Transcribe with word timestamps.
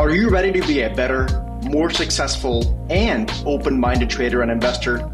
Are 0.00 0.10
you 0.10 0.28
ready 0.28 0.50
to 0.50 0.66
be 0.66 0.82
a 0.82 0.92
better, 0.92 1.28
more 1.62 1.88
successful, 1.88 2.84
and 2.90 3.30
open 3.46 3.78
minded 3.78 4.10
trader 4.10 4.42
and 4.42 4.50
investor? 4.50 5.08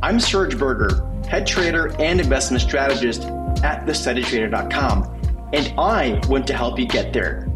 I'm 0.00 0.20
Serge 0.20 0.56
Berger, 0.56 1.04
head 1.26 1.44
trader 1.44 1.92
and 2.00 2.20
investment 2.20 2.62
strategist 2.62 3.22
at 3.64 3.84
thesteadytrader.com, 3.84 5.48
and 5.52 5.74
I 5.76 6.20
want 6.28 6.46
to 6.46 6.56
help 6.56 6.78
you 6.78 6.86
get 6.86 7.12
there. 7.12 7.46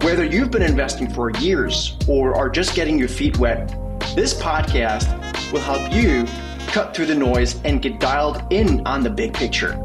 Whether 0.00 0.24
you've 0.24 0.50
been 0.50 0.62
investing 0.62 1.12
for 1.12 1.32
years 1.32 1.98
or 2.08 2.34
are 2.34 2.48
just 2.48 2.74
getting 2.74 2.98
your 2.98 3.08
feet 3.08 3.38
wet, 3.38 3.68
this 4.16 4.32
podcast 4.40 5.52
will 5.52 5.60
help 5.60 5.92
you 5.92 6.24
cut 6.68 6.96
through 6.96 7.06
the 7.06 7.14
noise 7.14 7.60
and 7.64 7.82
get 7.82 8.00
dialed 8.00 8.42
in 8.50 8.86
on 8.86 9.02
the 9.02 9.10
big 9.10 9.34
picture. 9.34 9.78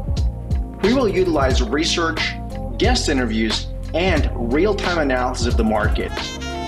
We 0.82 0.94
will 0.94 1.10
utilize 1.10 1.62
research, 1.62 2.36
guest 2.78 3.10
interviews, 3.10 3.66
and 3.96 4.30
real 4.52 4.74
time 4.74 4.98
analysis 4.98 5.46
of 5.46 5.56
the 5.56 5.64
market. 5.64 6.12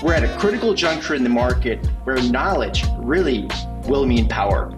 We're 0.01 0.15
at 0.15 0.23
a 0.23 0.35
critical 0.39 0.73
juncture 0.73 1.13
in 1.13 1.23
the 1.23 1.29
market 1.29 1.85
where 2.03 2.19
knowledge 2.23 2.83
really 2.97 3.47
will 3.85 4.07
mean 4.07 4.27
power. 4.27 4.73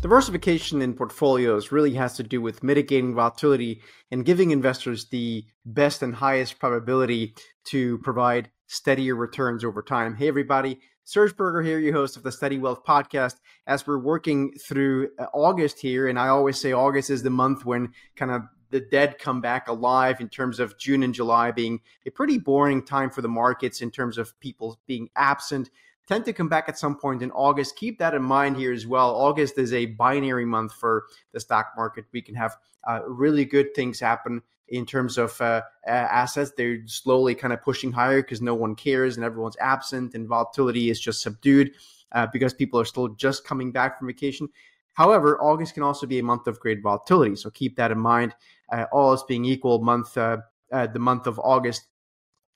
Diversification 0.00 0.80
in 0.80 0.94
portfolios 0.94 1.72
really 1.72 1.92
has 1.92 2.16
to 2.16 2.22
do 2.22 2.40
with 2.40 2.62
mitigating 2.62 3.14
volatility 3.14 3.82
and 4.10 4.24
giving 4.24 4.50
investors 4.50 5.08
the 5.10 5.44
best 5.66 6.02
and 6.02 6.14
highest 6.14 6.58
probability 6.58 7.34
to 7.64 7.98
provide 7.98 8.50
steadier 8.66 9.16
returns 9.16 9.62
over 9.62 9.82
time. 9.82 10.16
Hey, 10.16 10.28
everybody. 10.28 10.80
Serge 11.04 11.36
Berger 11.36 11.60
here, 11.60 11.78
your 11.78 11.92
host 11.92 12.16
of 12.16 12.22
the 12.22 12.32
Steady 12.32 12.56
Wealth 12.56 12.82
podcast. 12.88 13.34
As 13.66 13.86
we're 13.86 13.98
working 13.98 14.52
through 14.52 15.10
uh, 15.18 15.26
August 15.34 15.80
here, 15.80 16.08
and 16.08 16.18
I 16.18 16.28
always 16.28 16.58
say 16.58 16.72
August 16.72 17.10
is 17.10 17.22
the 17.22 17.30
month 17.30 17.66
when 17.66 17.92
kind 18.16 18.30
of 18.30 18.42
the 18.70 18.80
dead 18.80 19.18
come 19.18 19.40
back 19.40 19.68
alive 19.68 20.20
in 20.20 20.28
terms 20.28 20.60
of 20.60 20.78
June 20.78 21.02
and 21.02 21.14
July 21.14 21.50
being 21.50 21.80
a 22.06 22.10
pretty 22.10 22.38
boring 22.38 22.84
time 22.84 23.10
for 23.10 23.22
the 23.22 23.28
markets 23.28 23.80
in 23.82 23.90
terms 23.90 24.18
of 24.18 24.38
people 24.40 24.78
being 24.86 25.08
absent. 25.16 25.70
Tend 26.06 26.24
to 26.24 26.32
come 26.32 26.48
back 26.48 26.68
at 26.68 26.78
some 26.78 26.96
point 26.96 27.22
in 27.22 27.30
August. 27.30 27.76
Keep 27.76 27.98
that 27.98 28.14
in 28.14 28.22
mind 28.22 28.56
here 28.56 28.72
as 28.72 28.86
well. 28.86 29.14
August 29.14 29.58
is 29.58 29.72
a 29.72 29.86
binary 29.86 30.44
month 30.44 30.72
for 30.72 31.04
the 31.32 31.40
stock 31.40 31.72
market. 31.76 32.04
We 32.12 32.22
can 32.22 32.34
have 32.34 32.56
uh, 32.84 33.00
really 33.06 33.44
good 33.44 33.74
things 33.74 34.00
happen 34.00 34.42
in 34.68 34.86
terms 34.86 35.18
of 35.18 35.40
uh, 35.40 35.62
assets. 35.86 36.52
They're 36.56 36.86
slowly 36.86 37.34
kind 37.34 37.52
of 37.52 37.62
pushing 37.62 37.92
higher 37.92 38.22
because 38.22 38.40
no 38.40 38.54
one 38.54 38.74
cares 38.74 39.16
and 39.16 39.24
everyone's 39.24 39.56
absent, 39.60 40.14
and 40.14 40.26
volatility 40.26 40.90
is 40.90 41.00
just 41.00 41.22
subdued 41.22 41.72
uh, 42.12 42.26
because 42.32 42.54
people 42.54 42.80
are 42.80 42.84
still 42.84 43.08
just 43.08 43.44
coming 43.44 43.70
back 43.72 43.98
from 43.98 44.08
vacation. 44.08 44.48
However, 45.00 45.40
August 45.40 45.72
can 45.72 45.82
also 45.82 46.06
be 46.06 46.18
a 46.18 46.22
month 46.22 46.46
of 46.46 46.60
great 46.60 46.82
volatility, 46.82 47.34
so 47.34 47.48
keep 47.48 47.74
that 47.76 47.90
in 47.90 47.98
mind 47.98 48.34
uh, 48.70 48.84
all 48.92 49.12
else 49.12 49.22
being 49.22 49.46
equal, 49.46 49.80
month 49.80 50.14
uh, 50.18 50.36
uh, 50.70 50.88
the 50.88 50.98
month 50.98 51.26
of 51.26 51.38
August 51.38 51.86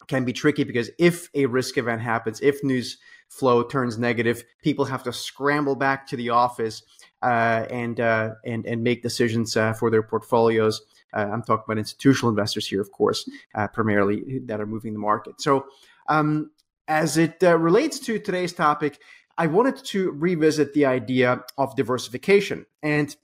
can 0.08 0.26
be 0.26 0.32
tricky 0.34 0.62
because 0.62 0.90
if 0.98 1.30
a 1.34 1.46
risk 1.46 1.78
event 1.78 2.02
happens, 2.02 2.42
if 2.42 2.62
news 2.62 2.98
flow 3.30 3.62
turns 3.62 3.96
negative, 3.96 4.44
people 4.62 4.84
have 4.84 5.02
to 5.04 5.10
scramble 5.10 5.74
back 5.74 6.06
to 6.08 6.16
the 6.16 6.28
office 6.28 6.82
uh, 7.22 7.64
and 7.70 7.98
uh, 7.98 8.32
and 8.44 8.66
and 8.66 8.84
make 8.84 9.02
decisions 9.02 9.56
uh, 9.56 9.72
for 9.72 9.90
their 9.90 10.02
portfolios. 10.02 10.82
I'm 11.14 11.42
talking 11.44 11.64
about 11.66 11.78
institutional 11.78 12.28
investors 12.28 12.66
here, 12.66 12.82
of 12.82 12.90
course, 12.92 13.26
primarily 13.72 14.40
that 14.44 14.60
are 14.60 14.66
moving 14.66 14.92
the 14.92 14.98
market. 14.98 15.40
So, 15.40 15.64
um, 16.08 16.50
as 16.88 17.16
it 17.16 17.36
relates 17.40 18.00
to 18.00 18.18
today's 18.18 18.52
topic, 18.52 18.98
I 19.36 19.46
wanted 19.46 19.76
to 19.86 20.12
revisit 20.12 20.74
the 20.74 20.86
idea 20.86 21.42
of 21.58 21.74
diversification. 21.76 22.66
And 22.82 23.14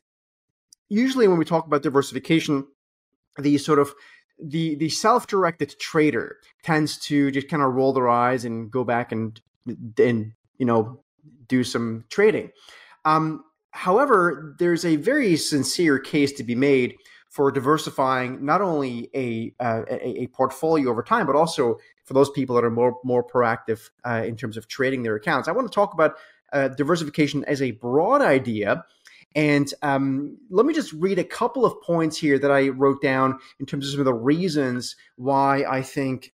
usually, 0.89 1.29
when 1.29 1.39
we 1.39 1.45
talk 1.45 1.67
about 1.67 1.83
diversification, 1.83 2.67
the 3.39 3.59
sort 3.59 3.79
of 3.79 3.95
the 4.43 4.75
the 4.77 4.89
self-directed 4.89 5.79
trader 5.79 6.39
tends 6.63 6.99
to 6.99 7.31
just 7.31 7.49
kind 7.49 7.63
of 7.63 7.75
roll 7.75 7.93
their 7.93 8.09
eyes 8.09 8.45
and 8.45 8.71
go 8.71 8.85
back 8.85 9.13
and 9.13 9.41
and 9.99 10.33
you 10.59 10.67
know 10.67 11.01
do 11.47 11.63
some 11.63 12.05
trading. 12.09 12.51
Um, 13.05 13.45
however, 13.73 14.57
there's 14.59 14.85
a 14.85 14.97
very 14.97 15.37
sincere 15.37 15.99
case 15.99 16.33
to 16.33 16.45
be 16.45 16.55
made 16.55 16.97
for 17.31 17.51
diversifying 17.51 18.45
not 18.45 18.61
only 18.61 19.09
a, 19.15 19.55
uh, 19.59 19.83
a, 19.89 20.23
a 20.23 20.27
portfolio 20.27 20.91
over 20.91 21.03
time, 21.03 21.27
but 21.27 21.37
also 21.37 21.79
for 22.05 22.13
those 22.13 22.29
people 22.31 22.55
that 22.57 22.65
are 22.65 22.71
more 22.71 22.99
more 23.05 23.27
proactive 23.27 23.89
uh, 24.05 24.23
in 24.27 24.37
terms 24.37 24.57
of 24.57 24.69
trading 24.69 25.03
their 25.03 25.17
accounts. 25.17 25.49
I 25.49 25.53
want 25.53 25.71
to 25.71 25.75
talk 25.75 25.95
about 25.95 26.17
uh, 26.53 26.69
diversification 26.69 27.45
as 27.47 27.63
a 27.63 27.71
broad 27.71 28.21
idea 28.21 28.85
and 29.35 29.73
um, 29.83 30.39
let 30.51 30.67
me 30.67 30.75
just 30.75 30.93
read 30.93 31.19
a 31.19 31.25
couple 31.25 31.65
of 31.65 31.81
points 31.83 32.17
here 32.17 32.39
that 32.39 32.51
I 32.51 32.69
wrote 32.69 33.01
down 33.01 33.39
in 33.61 33.67
terms 33.67 33.87
of 33.87 33.93
some 33.93 34.01
of 34.01 34.07
the 34.07 34.15
reasons 34.15 34.97
why 35.17 35.65
I 35.69 35.83
think 35.83 36.33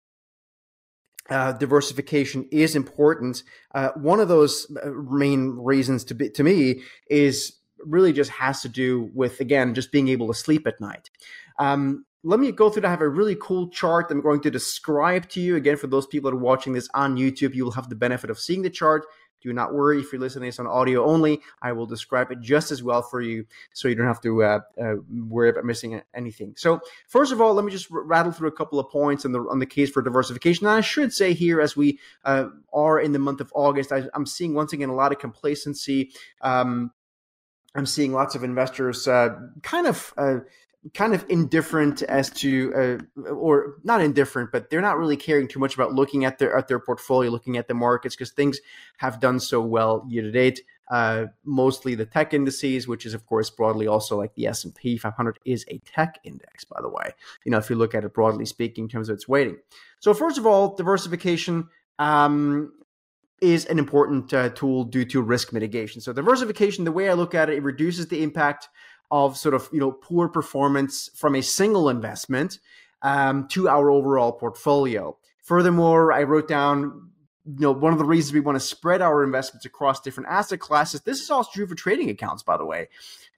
uh, 1.29 1.53
diversification 1.53 2.49
is 2.51 2.75
important. 2.75 3.43
Uh, 3.75 3.91
one 3.97 4.21
of 4.21 4.29
those 4.29 4.67
uh, 4.83 4.91
main 4.91 5.57
reasons 5.59 6.05
to 6.05 6.15
be, 6.15 6.31
to 6.31 6.43
me 6.43 6.83
is 7.11 7.57
really 7.85 8.13
just 8.13 8.31
has 8.31 8.63
to 8.63 8.69
do 8.69 9.11
with 9.15 9.41
again 9.41 9.75
just 9.75 9.93
being 9.93 10.09
able 10.09 10.29
to 10.29 10.35
sleep 10.35 10.67
at 10.67 10.81
night. 10.81 11.11
Um, 11.59 12.05
let 12.23 12.41
me 12.41 12.51
go 12.51 12.71
through. 12.71 12.85
I 12.85 12.91
have 12.91 13.03
a 13.03 13.09
really 13.09 13.37
cool 13.41 13.69
chart 13.69 14.11
I'm 14.11 14.21
going 14.21 14.41
to 14.41 14.51
describe 14.51 15.29
to 15.31 15.41
you. 15.41 15.55
Again, 15.55 15.77
for 15.77 15.87
those 15.87 16.07
people 16.07 16.31
that 16.31 16.37
are 16.37 16.41
watching 16.41 16.73
this 16.73 16.89
on 16.93 17.17
YouTube, 17.17 17.55
you 17.55 17.65
will 17.65 17.73
have 17.73 17.89
the 17.89 17.95
benefit 17.95 18.31
of 18.31 18.39
seeing 18.39 18.63
the 18.63 18.71
chart. 18.71 19.07
Do 19.43 19.53
not 19.53 19.75
worry 19.75 20.01
if 20.01 20.13
you're 20.13 20.21
listening 20.21 20.43
to 20.43 20.49
this 20.49 20.59
on 20.59 20.67
audio 20.67 21.05
only. 21.05 21.41
I 21.63 21.71
will 21.71 21.87
describe 21.87 22.33
it 22.33 22.41
just 22.41 22.73
as 22.73 22.83
well 22.83 23.03
for 23.03 23.21
you 23.21 23.47
so 23.73 23.87
you 23.87 23.95
don't 23.95 24.09
have 24.09 24.21
to 24.23 24.43
uh, 24.43 24.61
uh, 24.83 24.95
worry 25.29 25.51
about 25.51 25.65
missing 25.65 26.03
anything. 26.15 26.55
So, 26.57 26.81
first 27.07 27.31
of 27.31 27.41
all, 27.41 27.55
let 27.55 27.65
me 27.65 27.71
just 27.71 27.87
rattle 27.91 28.33
through 28.33 28.49
a 28.49 28.53
couple 28.53 28.81
of 28.81 28.91
points 28.91 29.25
on 29.25 29.31
the, 29.31 29.41
on 29.43 29.61
the 29.61 29.67
case 29.67 29.91
for 29.91 30.03
diversification. 30.03 30.67
And 30.67 30.75
I 30.75 30.81
should 30.81 31.13
say 31.13 31.33
here, 31.33 31.61
as 31.61 31.77
we 31.77 32.01
uh, 32.25 32.47
are 32.73 32.99
in 32.99 33.13
the 33.13 33.21
month 33.21 33.41
of 33.41 33.53
August, 33.55 33.93
I, 33.93 34.09
am 34.15 34.27
seeing 34.27 34.53
once 34.53 34.73
again 34.73 34.89
a 34.89 34.95
lot 34.95 35.13
of 35.13 35.21
complacency. 35.21 36.11
Um, 36.41 36.91
I'm 37.77 37.87
seeing 37.87 38.13
lots 38.13 38.35
of 38.35 38.43
investors 38.43 39.07
uh, 39.07 39.37
kind 39.63 39.87
of 39.87 40.15
uh, 40.17 40.39
kind 40.95 41.15
of 41.15 41.25
indifferent 41.29 42.03
as 42.03 42.31
to, 42.31 43.01
uh, 43.17 43.31
or 43.31 43.77
not 43.83 44.01
indifferent, 44.01 44.53
but 44.53 44.71
they're 44.71 44.81
not 44.81 44.99
really 44.99 45.17
caring 45.17 45.49
too 45.49 45.59
much 45.59 45.75
about 45.75 45.93
looking 45.93 46.25
at 46.25 46.39
their 46.39 46.57
at 46.57 46.69
their 46.69 46.79
portfolio, 46.79 47.31
looking 47.31 47.57
at 47.57 47.69
the 47.69 47.75
markets 47.75 48.15
because 48.15 48.31
things 48.31 48.61
have 48.99 49.21
done 49.21 49.41
so 49.41 49.61
well 49.61 50.05
year 50.09 50.23
to 50.23 50.31
date. 50.31 50.63
Uh, 50.89 51.27
mostly 51.45 51.97
the 51.97 52.07
tech 52.07 52.33
indices, 52.33 52.87
which 52.87 53.05
is 53.07 53.15
of 53.15 53.27
course 53.27 53.51
broadly 53.51 53.89
also 53.89 54.17
like 54.17 54.33
the 54.35 54.47
S 54.47 54.65
and 54.65 54.75
P 54.75 54.97
500 54.97 55.39
is 55.45 55.65
a 55.69 55.79
tech 55.79 56.21
index, 56.23 56.65
by 56.65 56.81
the 56.81 56.89
way. 56.89 57.11
You 57.45 57.51
know, 57.51 57.59
if 57.59 57.69
you 57.69 57.77
look 57.77 57.95
at 57.95 58.05
it 58.05 58.15
broadly 58.15 58.47
speaking 58.47 58.85
in 58.85 58.89
terms 58.89 59.09
of 59.09 59.15
its 59.15 59.27
weighting. 59.27 59.57
So 59.99 60.15
first 60.15 60.39
of 60.39 60.47
all, 60.47 60.77
diversification. 60.77 61.69
Um, 61.99 62.73
is 63.41 63.67
an 63.67 63.79
important 63.79 64.33
uh, 64.33 64.49
tool 64.51 64.85
due 64.85 65.05
to 65.05 65.21
risk 65.21 65.53
mitigation. 65.53 66.01
So 66.01 66.13
diversification, 66.13 66.85
the 66.85 66.93
way 66.93 67.09
I 67.09 67.15
look 67.15 67.35
at 67.35 67.51
it, 67.51 67.57
it 67.57 67.63
reduces 67.63 68.09
the 68.09 68.23
impact 68.23 68.69
of 69.11 69.37
sort 69.37 69.55
of 69.55 69.69
you 69.73 69.81
know 69.81 69.93
poor 69.93 70.29
performance 70.29 71.11
from 71.15 71.35
a 71.35 71.43
single 71.43 71.89
investment 71.89 72.59
um, 73.03 73.47
to 73.49 73.69
our 73.69 73.91
overall 73.91 74.33
portfolio. 74.33 75.17
Furthermore, 75.43 76.13
I 76.13 76.25
wrote 76.25 76.49
down 76.49 77.06
you 77.47 77.61
know 77.61 77.73
one 77.73 77.93
of 77.93 77.99
the 77.99 78.05
reasons 78.05 78.33
we 78.33 78.41
want 78.41 78.57
to 78.57 78.61
spread 78.61 79.01
our 79.01 79.23
investments 79.23 79.65
across 79.65 80.01
different 80.01 80.29
asset 80.29 80.59
classes 80.59 81.01
this 81.03 81.21
is 81.21 81.31
also 81.31 81.51
true 81.53 81.67
for 81.67 81.75
trading 81.75 82.11
accounts 82.11 82.43
by 82.43 82.57
the 82.57 82.65
way 82.65 82.89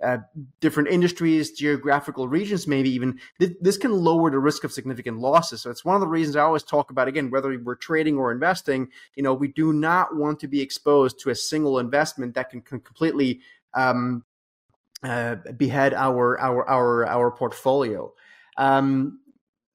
uh, 0.03 0.19
different 0.61 0.89
industries 0.89 1.53
geographical 1.53 2.27
regions 2.27 2.67
maybe 2.67 2.91
even 2.91 3.19
th- 3.39 3.57
this 3.61 3.77
can 3.77 3.93
lower 3.93 4.31
the 4.31 4.39
risk 4.39 4.65
of 4.65 4.73
significant 4.73 5.19
losses 5.19 5.61
so 5.61 5.71
it's 5.71 5.85
one 5.85 5.95
of 5.95 6.01
the 6.01 6.07
reasons 6.07 6.37
i 6.37 6.41
always 6.41 6.63
talk 6.63 6.91
about 6.91 7.09
again 7.09 7.31
whether 7.31 7.59
we're 7.63 7.75
trading 7.75 8.17
or 8.17 8.33
investing 8.33 8.89
you 9.15 9.23
know 9.23 9.35
we 9.35 9.49
do 9.49 9.73
not 9.73 10.17
want 10.17 10.41
to 10.41 10.49
be 10.49 10.61
exposed 10.61 11.21
to 11.21 11.31
a 11.31 11.35
single 11.35 11.79
investment 11.79 12.35
that 12.35 12.51
can, 12.51 12.61
can 12.63 12.81
completely 12.81 13.41
um, 13.75 14.25
uh, 15.03 15.37
behead 15.57 15.95
our 15.95 16.39
our 16.41 16.69
our 16.69 17.07
our 17.07 17.31
portfolio. 17.31 18.13
Um, 18.57 19.21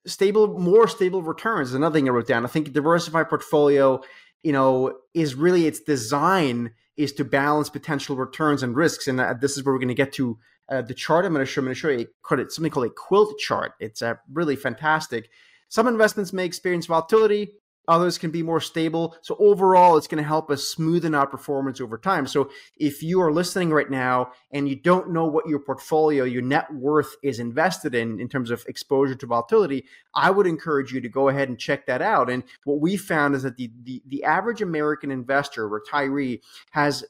stable, 0.05 0.59
more 0.59 0.88
stable 0.88 1.21
returns 1.21 1.69
is 1.69 1.75
another 1.75 1.97
thing 1.97 2.07
I 2.07 2.12
wrote 2.12 2.27
down. 2.27 2.44
I 2.44 2.50
think 2.50 2.74
diversified 2.74 3.29
portfolio, 3.29 4.01
you 4.44 4.51
know, 4.51 4.98
is 5.13 5.36
really 5.36 5.66
its 5.66 5.80
design 5.80 6.72
is 6.95 7.13
to 7.13 7.25
balance 7.25 7.69
potential 7.69 8.16
returns 8.16 8.62
and 8.62 8.75
risks, 8.75 9.07
and 9.07 9.19
uh, 9.19 9.34
this 9.34 9.57
is 9.57 9.63
where 9.63 9.74
we're 9.74 9.80
going 9.80 9.88
to 9.88 9.94
get 9.94 10.13
to. 10.13 10.38
Uh, 10.69 10.81
the 10.81 10.94
chart 10.94 11.25
I'm 11.25 11.34
going 11.34 11.45
to 11.45 11.51
show, 11.51 11.60
I'm 11.60 11.66
going 11.66 11.75
to 11.75 11.80
show 11.80 11.90
you 11.90 12.07
something 12.50 12.72
called 12.72 12.86
a 12.86 12.90
quilt 12.90 13.38
chart. 13.38 13.74
It's 13.80 14.01
uh, 14.01 14.16
really 14.31 14.56
fantastic. 14.56 15.30
Some 15.68 15.88
investments 15.88 16.31
may 16.31 16.45
experience 16.45 16.86
volatility, 16.86 17.54
Others 17.88 18.18
can 18.18 18.31
be 18.31 18.44
more 18.44 18.62
stable. 18.62 19.15
So 19.21 19.35
overall, 19.39 19.97
it's 19.97 20.07
going 20.07 20.24
to 20.24 20.27
help 20.27 20.50
us 20.50 20.74
smoothen 20.74 21.18
our 21.18 21.27
performance 21.27 21.81
over 21.81 21.97
time. 21.97 22.27
So 22.27 22.50
if 22.77 23.03
you 23.03 23.21
are 23.21 23.31
listening 23.31 23.71
right 23.71 23.89
now 23.89 24.31
and 24.51 24.69
you 24.69 24.75
don't 24.75 25.12
know 25.12 25.25
what 25.25 25.47
your 25.47 25.59
portfolio, 25.59 26.24
your 26.24 26.41
net 26.41 26.74
worth 26.74 27.15
is 27.24 27.39
invested 27.39 27.94
in, 27.94 28.21
in 28.21 28.30
terms 28.30 28.51
of 28.51 28.63
exposure 28.68 29.15
to 29.15 29.25
volatility, 29.25 29.85
I 30.15 30.31
would 30.31 30.47
encourage 30.47 30.94
you 30.94 31.01
to 31.01 31.09
go 31.09 31.27
ahead 31.27 31.50
and 31.50 31.59
check 31.59 31.85
that 31.88 32.01
out. 32.01 32.30
And 32.30 32.44
what 32.63 32.80
we 32.80 32.95
found 32.95 33.35
is 33.35 33.44
that 33.44 33.57
the, 33.57 33.69
the, 33.83 34.01
the 34.07 34.24
average 34.24 34.62
American 34.62 35.12
investor, 35.12 35.69
retiree, 35.69 36.39
has 36.71 37.03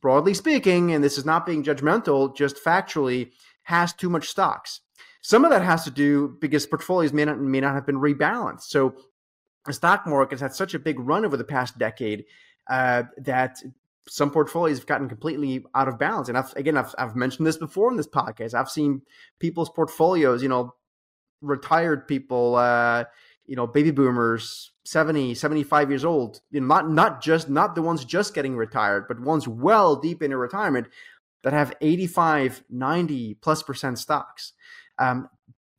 broadly 0.00 0.34
speaking, 0.34 0.92
and 0.92 1.02
this 1.02 1.16
is 1.16 1.24
not 1.24 1.46
being 1.46 1.62
judgmental, 1.62 2.34
just 2.34 2.56
factually, 2.56 3.30
has 3.62 3.92
too 3.92 4.10
much 4.10 4.28
stocks. 4.28 4.80
Some 5.22 5.44
of 5.44 5.52
that 5.52 5.62
has 5.62 5.84
to 5.84 5.90
do 5.92 6.36
because 6.40 6.66
portfolios 6.66 7.12
may 7.12 7.24
not 7.24 7.38
may 7.38 7.60
not 7.60 7.74
have 7.74 7.86
been 7.86 8.00
rebalanced. 8.00 8.62
So 8.62 8.96
the 9.66 9.72
stock 9.72 10.06
market 10.06 10.34
has 10.34 10.40
had 10.40 10.54
such 10.54 10.74
a 10.74 10.78
big 10.78 10.98
run 10.98 11.24
over 11.24 11.36
the 11.36 11.44
past 11.44 11.78
decade 11.78 12.24
uh, 12.70 13.04
that 13.18 13.58
some 14.08 14.30
portfolios 14.30 14.78
have 14.78 14.86
gotten 14.86 15.08
completely 15.08 15.64
out 15.74 15.88
of 15.88 15.98
balance. 15.98 16.28
And 16.28 16.36
I've, 16.36 16.52
again, 16.56 16.76
I've, 16.76 16.94
I've 16.98 17.14
mentioned 17.16 17.46
this 17.46 17.56
before 17.56 17.90
in 17.90 17.96
this 17.96 18.08
podcast. 18.08 18.54
I've 18.54 18.70
seen 18.70 19.02
people's 19.38 19.70
portfolios, 19.70 20.42
you 20.42 20.48
know, 20.48 20.74
retired 21.40 22.08
people, 22.08 22.56
uh, 22.56 23.04
you 23.46 23.56
know, 23.56 23.66
baby 23.66 23.90
boomers, 23.90 24.72
70, 24.84 25.34
75 25.34 25.90
years 25.90 26.04
old, 26.04 26.40
you 26.50 26.60
know, 26.60 26.66
not, 26.66 26.90
not 26.90 27.22
just, 27.22 27.48
not 27.48 27.74
the 27.74 27.82
ones 27.82 28.04
just 28.04 28.34
getting 28.34 28.56
retired, 28.56 29.06
but 29.06 29.20
ones 29.20 29.46
well 29.46 29.96
deep 29.96 30.22
into 30.22 30.36
retirement 30.36 30.88
that 31.42 31.52
have 31.52 31.74
85, 31.80 32.64
90 32.70 33.34
plus 33.34 33.62
percent 33.62 33.98
stocks. 33.98 34.52
Um, 34.98 35.28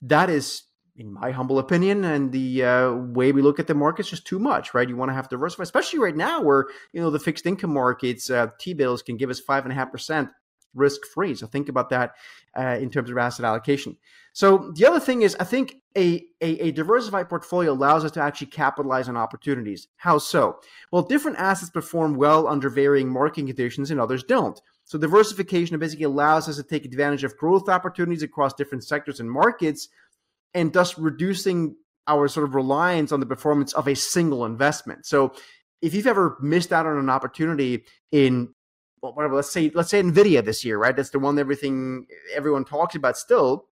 that 0.02 0.30
is 0.30 0.64
in 0.96 1.12
my 1.12 1.32
humble 1.32 1.60
opinion, 1.60 2.04
and 2.04 2.32
the 2.32 2.64
uh, 2.64 2.92
way 2.94 3.32
we 3.32 3.42
look 3.42 3.60
at 3.60 3.68
the 3.68 3.74
markets, 3.74 4.10
just 4.10 4.28
too 4.28 4.40
much, 4.40 4.74
right? 4.74 4.88
You 4.88 4.96
want 4.96 5.10
to 5.10 5.16
have 5.16 5.30
diversify, 5.30 5.64
especially 5.64 6.00
right 6.00 6.16
now 6.16 6.42
where 6.42 6.68
you 6.92 7.02
know 7.02 7.10
the 7.10 7.20
fixed 7.20 7.46
income 7.46 7.74
markets, 7.74 8.30
uh, 8.30 8.48
T 8.60 8.74
bills 8.74 9.02
can 9.02 9.18
give 9.18 9.30
us 9.30 9.40
five 9.40 9.64
and 9.64 9.72
a 9.72 9.76
half 9.76 9.92
percent 9.92 10.30
risk 10.74 11.06
free. 11.06 11.36
So 11.36 11.48
think 11.48 11.70
about 11.70 11.90
that 11.90 12.16
uh, 12.58 12.78
in 12.80 12.90
terms 12.90 13.10
of 13.10 13.18
asset 13.18 13.46
allocation. 13.46 13.98
So 14.34 14.72
the 14.76 14.88
other 14.88 15.00
thing 15.00 15.22
is, 15.22 15.36
I 15.40 15.44
think 15.44 15.76
a, 15.96 16.26
a, 16.42 16.60
a 16.60 16.72
diversified 16.72 17.30
portfolio 17.30 17.72
allows 17.72 18.04
us 18.04 18.12
to 18.12 18.22
actually 18.22 18.48
capitalize 18.48 19.08
on 19.08 19.16
opportunities. 19.16 19.88
How 19.98 20.18
so? 20.18 20.60
Well, 20.92 21.04
different 21.04 21.38
assets 21.38 21.70
perform 21.70 22.16
well 22.16 22.48
under 22.48 22.70
varying 22.70 23.10
market 23.10 23.46
conditions, 23.46 23.92
and 23.92 24.00
others 24.00 24.24
don't. 24.24 24.60
So 24.86 24.98
diversification 24.98 25.78
basically 25.80 26.06
allows 26.06 26.50
us 26.50 26.58
to 26.58 26.64
take 26.64 26.86
advantage 26.86 27.24
of 27.24 27.38
growth 27.38 27.70
opportunities 27.70 28.24
across 28.24 28.54
different 28.54 28.84
sectors 28.84 29.20
and 29.20 29.32
markets 29.32 29.88
and 30.54 30.74
thus 30.74 30.98
reducing 30.98 31.76
our 32.08 32.28
sort 32.28 32.48
of 32.48 32.56
reliance 32.56 33.12
on 33.12 33.20
the 33.20 33.26
performance 33.26 33.74
of 33.74 33.88
a 33.88 33.96
single 33.96 34.46
investment. 34.46 35.06
So 35.06 35.34
if 35.82 35.94
you've 35.94 36.08
ever 36.08 36.38
missed 36.42 36.74
out 36.74 36.86
on 36.86 36.98
an 36.98 37.10
opportunity 37.10 37.84
in 38.12 38.54
well, 39.02 39.14
whatever, 39.14 39.36
let's 39.36 39.52
say 39.52 39.70
let's 39.74 39.90
say 39.90 40.02
Nvidia 40.02 40.44
this 40.44 40.64
year, 40.64 40.78
right? 40.78 40.96
That's 40.96 41.10
the 41.10 41.20
one 41.20 41.38
everything 41.38 42.08
everyone 42.34 42.64
talks 42.64 42.96
about 42.96 43.18
still. 43.18 43.66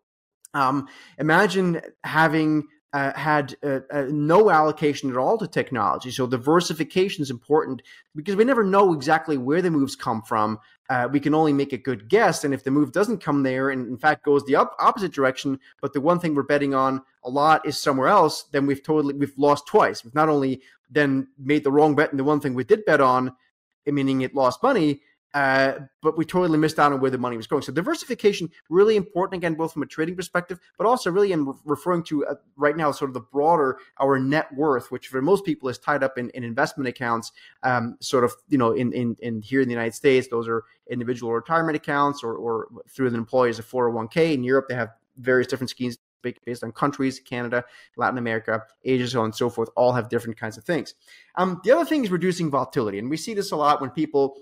Um, 0.54 0.88
imagine 1.18 1.82
having 2.04 2.68
uh, 2.94 3.14
had 3.14 3.56
uh, 3.64 3.80
uh, 3.92 4.06
no 4.10 4.50
allocation 4.50 5.10
at 5.10 5.18
all 5.18 5.38
to 5.38 5.48
technology. 5.48 6.12
So 6.12 6.28
diversification 6.28 7.22
is 7.22 7.30
important 7.30 7.82
because 8.16 8.36
we 8.36 8.44
never 8.44 8.64
know 8.64 8.94
exactly 8.94 9.38
where 9.38 9.62
the 9.62 9.72
moves 9.72 9.96
come 9.96 10.22
from. 10.22 10.60
Uh, 10.90 11.08
we 11.10 11.22
can 11.22 11.34
only 11.34 11.54
make 11.54 11.72
a 11.72 11.78
good 11.78 12.10
guess, 12.10 12.44
and 12.44 12.54
if 12.54 12.66
the 12.66 12.72
move 12.72 12.92
doesn't 12.92 13.24
come 13.24 13.44
there, 13.44 13.70
and 13.70 13.88
in 13.88 13.98
fact 13.98 14.26
goes 14.26 14.44
the 14.44 14.56
op- 14.56 14.76
opposite 14.78 15.14
direction, 15.14 15.58
but 15.80 15.94
the 15.94 16.02
one 16.02 16.20
thing 16.20 16.36
we're 16.36 16.44
betting 16.44 16.74
on 16.74 17.02
a 17.24 17.30
lot 17.30 17.66
is 17.66 17.78
somewhere 17.78 18.10
else, 18.10 18.44
then 18.52 18.66
we've 18.66 18.84
totally 18.84 19.14
we've 19.14 19.38
lost 19.38 19.66
twice. 19.68 20.04
We've 20.04 20.16
not 20.16 20.28
only 20.28 20.62
then 20.90 21.30
made 21.38 21.64
the 21.64 21.72
wrong 21.72 21.96
bet, 21.96 22.12
and 22.12 22.20
the 22.20 22.26
one 22.26 22.42
thing 22.42 22.54
we 22.54 22.66
did 22.66 22.84
bet 22.84 23.00
on, 23.00 23.34
meaning 23.86 24.20
it 24.20 24.36
lost 24.36 24.62
money, 24.62 25.02
uh, 25.34 25.74
but 26.02 26.18
we 26.18 26.26
totally 26.26 26.58
missed 26.58 26.80
out 26.80 26.92
on 26.92 27.00
where 27.00 27.12
the 27.12 27.18
money 27.18 27.38
was 27.38 27.48
going. 27.48 27.62
So 27.62 27.72
diversification 27.72 28.50
really 28.70 28.96
important 28.96 29.40
again, 29.40 29.54
both 29.54 29.74
from 29.74 29.84
a 29.84 29.86
trading 29.86 30.16
perspective, 30.16 30.60
but 30.78 30.86
also 30.86 31.12
really 31.12 31.32
in 31.32 31.46
re- 31.46 31.54
referring 31.66 32.04
to 32.04 32.26
uh, 32.26 32.36
right 32.58 32.76
now 32.76 32.92
sort 32.92 33.10
of 33.10 33.14
the 33.14 33.22
broader 33.22 33.78
our 34.00 34.20
net 34.20 34.54
worth, 34.54 34.92
which 34.92 35.08
for 35.08 35.22
most 35.22 35.46
people 35.46 35.70
is 35.70 35.78
tied 35.78 36.04
up 36.04 36.18
in, 36.18 36.30
in 36.32 36.44
investment 36.44 36.88
accounts. 36.88 37.32
Um, 37.64 37.98
sort 38.02 38.24
of 38.24 38.34
you 38.50 38.58
know 38.58 38.74
in, 38.74 38.92
in 38.94 39.16
in 39.20 39.42
here 39.42 39.62
in 39.62 39.68
the 39.68 39.74
United 39.74 39.94
States, 39.94 40.28
those 40.28 40.48
are 40.48 40.64
individual 40.90 41.34
retirement 41.34 41.76
accounts 41.76 42.24
or 42.24 42.36
or 42.36 42.68
through 42.90 43.08
an 43.08 43.16
employee 43.16 43.50
as 43.50 43.60
a 43.60 43.64
401k. 43.64 44.34
In 44.34 44.44
Europe, 44.44 44.66
they 44.68 44.76
have 44.76 44.90
various 45.18 45.48
different 45.48 45.70
schemes 45.70 45.98
based 46.46 46.64
on 46.64 46.72
countries, 46.72 47.20
Canada, 47.20 47.64
Latin 47.98 48.18
America, 48.18 48.64
Asia, 48.84 49.08
so 49.08 49.20
on 49.20 49.26
and 49.26 49.36
so 49.36 49.50
forth, 49.50 49.70
all 49.76 49.94
have 49.94 50.10
different 50.10 50.38
kinds 50.38 50.58
of 50.58 50.64
things. 50.64 50.94
Um, 51.36 51.60
the 51.64 51.72
other 51.72 51.86
thing 51.86 52.04
is 52.04 52.12
reducing 52.12 52.52
volatility. 52.52 53.00
And 53.00 53.10
we 53.10 53.18
see 53.18 53.34
this 53.34 53.52
a 53.52 53.56
lot 53.56 53.82
when 53.82 53.90
people 53.90 54.38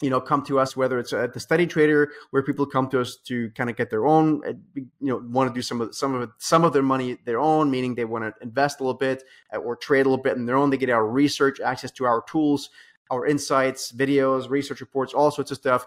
you 0.00 0.10
know 0.10 0.20
come 0.20 0.42
to 0.42 0.58
us 0.58 0.76
whether 0.76 0.98
it's 0.98 1.12
at 1.12 1.32
the 1.32 1.40
Steady 1.40 1.66
Trader 1.66 2.10
where 2.30 2.42
people 2.42 2.66
come 2.66 2.88
to 2.90 3.00
us 3.00 3.16
to 3.26 3.50
kind 3.50 3.68
of 3.68 3.76
get 3.76 3.90
their 3.90 4.06
own 4.06 4.42
uh, 4.46 4.52
you 4.76 4.88
know 5.00 5.22
want 5.28 5.50
to 5.50 5.54
do 5.54 5.62
some 5.62 5.80
of 5.80 5.94
some 5.94 6.14
of 6.14 6.30
some 6.38 6.64
of 6.64 6.72
their 6.72 6.82
money 6.82 7.18
their 7.24 7.40
own 7.40 7.70
meaning 7.70 7.94
they 7.94 8.04
want 8.04 8.24
to 8.24 8.42
invest 8.42 8.80
a 8.80 8.82
little 8.82 8.98
bit 8.98 9.22
uh, 9.54 9.58
or 9.58 9.76
trade 9.76 10.06
a 10.06 10.08
little 10.08 10.22
bit 10.22 10.36
in 10.36 10.46
their 10.46 10.56
own. 10.56 10.70
They 10.70 10.76
get 10.76 10.90
our 10.90 11.06
research 11.06 11.60
access 11.60 11.90
to 11.92 12.04
our 12.04 12.22
tools 12.28 12.70
our 13.10 13.26
insights 13.26 13.92
videos 13.92 14.48
research 14.48 14.80
reports 14.80 15.12
all 15.12 15.30
sorts 15.30 15.50
of 15.50 15.56
stuff. 15.56 15.86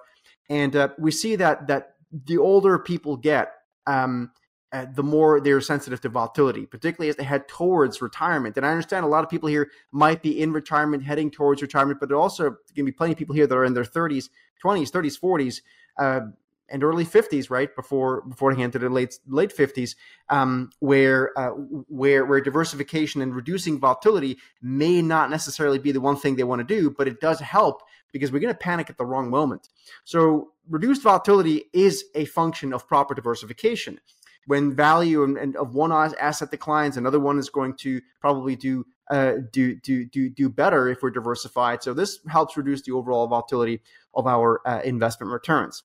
And 0.50 0.76
uh, 0.76 0.90
we 1.00 1.12
see 1.12 1.36
that 1.38 1.68
that 1.68 1.96
the 2.12 2.38
older 2.38 2.78
people 2.78 3.18
get 3.18 3.54
um, 3.88 4.32
uh, 4.74 4.88
the 4.96 5.04
more 5.04 5.40
they're 5.40 5.62
sensitive 5.62 6.02
to 6.02 6.10
volatility, 6.10 6.66
particularly 6.66 7.08
as 7.08 7.16
they 7.16 7.24
head 7.24 7.48
towards 7.48 8.02
retirement. 8.02 8.58
And 8.58 8.66
I 8.66 8.72
understand 8.72 9.06
a 9.06 9.08
lot 9.08 9.24
of 9.24 9.30
people 9.30 9.48
here 9.48 9.70
might 9.92 10.24
be 10.24 10.42
in 10.42 10.52
retirement, 10.52 11.04
heading 11.04 11.30
towards 11.30 11.62
retirement, 11.62 12.00
but 12.00 12.12
also 12.12 12.50
going 12.50 12.58
to 12.78 12.84
be 12.84 12.92
plenty 12.92 13.14
of 13.14 13.20
people 13.20 13.36
here 13.36 13.46
that 13.46 13.56
are 13.56 13.66
in 13.66 13.76
their 13.76 13.84
30s, 13.84 14.30
20s, 14.64 14.90
30s, 14.90 15.20
40s, 15.20 15.62
uh, 16.00 16.22
and 16.70 16.84
early 16.84 17.06
50s, 17.06 17.52
right 17.52 17.76
before 17.76 18.22
before 18.22 18.56
they 18.56 18.68
to 18.68 18.80
the 18.80 18.90
late 18.90 19.20
late 19.28 19.56
50s, 19.56 19.96
um, 20.30 20.72
where 20.80 21.38
uh, 21.38 21.50
where 21.50 22.26
where 22.26 22.42
diversification 22.42 23.22
and 23.22 23.36
reducing 23.36 23.80
volatility 23.80 24.40
may 24.60 25.04
not 25.04 25.30
necessarily 25.30 25.78
be 25.78 25.92
the 25.92 26.02
one 26.02 26.16
thing 26.16 26.36
they 26.36 26.44
want 26.44 26.68
to 26.68 26.76
do, 26.76 26.90
but 26.90 27.08
it 27.08 27.22
does 27.22 27.40
help 27.40 27.84
because 28.12 28.32
we're 28.32 28.40
going 28.40 28.54
to 28.54 28.58
panic 28.58 28.90
at 28.90 28.98
the 28.98 29.06
wrong 29.06 29.30
moment. 29.30 29.70
So 30.04 30.54
reduced 30.68 31.04
volatility 31.04 31.66
is 31.74 32.06
a 32.16 32.26
function 32.26 32.74
of 32.74 32.88
proper 32.88 33.14
diversification 33.14 34.00
when 34.48 34.76
value 34.76 35.24
and, 35.24 35.56
of 35.56 35.74
one 35.74 35.92
asset 35.92 36.52
declines, 36.52 36.98
another 36.98 37.20
one 37.20 37.40
is 37.40 37.50
going 37.50 37.76
to 37.78 38.02
probably 38.20 38.56
do 38.56 38.86
uh, 39.10 39.34
do 39.52 39.76
do 39.76 40.06
do 40.06 40.30
do 40.30 40.50
better 40.50 40.90
if 40.90 41.04
we're 41.04 41.12
diversified. 41.12 41.84
So 41.84 41.94
this 41.94 42.20
helps 42.28 42.56
reduce 42.58 42.82
the 42.82 42.94
overall 42.94 43.28
volatility 43.28 43.82
of 44.14 44.28
our 44.28 44.62
uh, 44.66 44.82
investment 44.84 45.32
returns. 45.32 45.84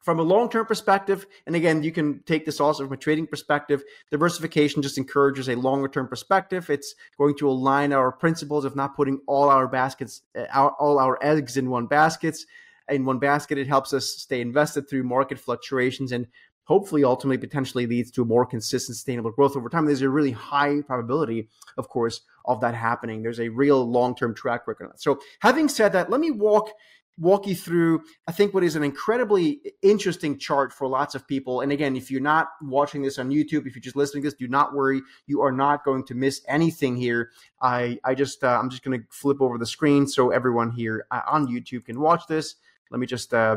From 0.00 0.20
a 0.20 0.22
long-term 0.22 0.66
perspective, 0.66 1.26
and 1.46 1.56
again, 1.56 1.82
you 1.82 1.90
can 1.90 2.22
take 2.26 2.44
this 2.46 2.60
also 2.60 2.84
from 2.84 2.92
a 2.92 2.96
trading 2.96 3.26
perspective. 3.26 3.82
Diversification 4.12 4.80
just 4.80 4.98
encourages 4.98 5.48
a 5.48 5.56
longer-term 5.56 6.06
perspective. 6.06 6.70
It's 6.70 6.94
going 7.18 7.36
to 7.38 7.48
align 7.48 7.92
our 7.92 8.12
principles 8.12 8.64
of 8.64 8.76
not 8.76 8.94
putting 8.94 9.18
all 9.26 9.48
our 9.48 9.66
baskets, 9.66 10.22
uh, 10.38 10.68
all 10.78 11.00
our 11.00 11.18
eggs 11.22 11.56
in 11.56 11.70
one 11.70 11.86
baskets 11.86 12.46
in 12.88 13.04
one 13.04 13.18
basket. 13.18 13.58
It 13.58 13.66
helps 13.66 13.92
us 13.92 14.08
stay 14.08 14.40
invested 14.40 14.88
through 14.88 15.04
market 15.04 15.38
fluctuations 15.38 16.12
and 16.12 16.26
hopefully 16.66 17.04
ultimately 17.04 17.38
potentially 17.38 17.86
leads 17.86 18.10
to 18.10 18.22
a 18.22 18.26
more 18.26 18.44
consistent 18.44 18.96
sustainable 18.96 19.30
growth 19.30 19.56
over 19.56 19.68
time. 19.68 19.86
There's 19.86 20.02
a 20.02 20.08
really 20.08 20.32
high 20.32 20.82
probability 20.82 21.48
of 21.78 21.88
course 21.88 22.20
of 22.44 22.60
that 22.60 22.74
happening. 22.74 23.22
There's 23.22 23.40
a 23.40 23.48
real 23.48 23.88
long-term 23.90 24.34
track 24.34 24.66
record 24.66 24.90
so 24.96 25.18
having 25.40 25.68
said 25.68 25.92
that 25.92 26.10
let 26.10 26.20
me 26.20 26.30
walk 26.30 26.70
walk 27.18 27.46
you 27.46 27.54
through 27.54 28.02
i 28.28 28.32
think 28.32 28.52
what 28.52 28.62
is 28.62 28.76
an 28.76 28.82
incredibly 28.82 29.58
interesting 29.80 30.38
chart 30.38 30.70
for 30.70 30.86
lots 30.86 31.14
of 31.14 31.26
people. 31.26 31.62
And 31.62 31.72
again 31.72 31.96
if 31.96 32.10
you're 32.10 32.20
not 32.20 32.48
watching 32.60 33.02
this 33.02 33.18
on 33.18 33.30
youtube 33.30 33.66
if 33.66 33.74
you're 33.74 33.80
just 33.80 33.96
listening 33.96 34.22
to 34.22 34.28
this 34.28 34.34
do 34.34 34.48
not 34.48 34.74
worry. 34.74 35.00
You 35.26 35.40
are 35.42 35.52
not 35.52 35.84
going 35.84 36.04
to 36.06 36.14
miss 36.14 36.42
anything 36.46 36.96
here. 36.96 37.30
I 37.60 37.98
i 38.04 38.14
just 38.14 38.44
uh, 38.44 38.58
i'm 38.60 38.70
just 38.70 38.82
going 38.82 39.00
to 39.00 39.06
flip 39.10 39.40
over 39.40 39.58
the 39.58 39.66
screen 39.66 40.06
so 40.06 40.30
everyone 40.30 40.70
here 40.70 41.06
uh, 41.10 41.22
on 41.26 41.46
youtube 41.46 41.86
can 41.86 42.00
watch 42.00 42.26
this. 42.28 42.56
Let 42.90 43.00
me 43.00 43.06
just 43.06 43.34
uh, 43.34 43.56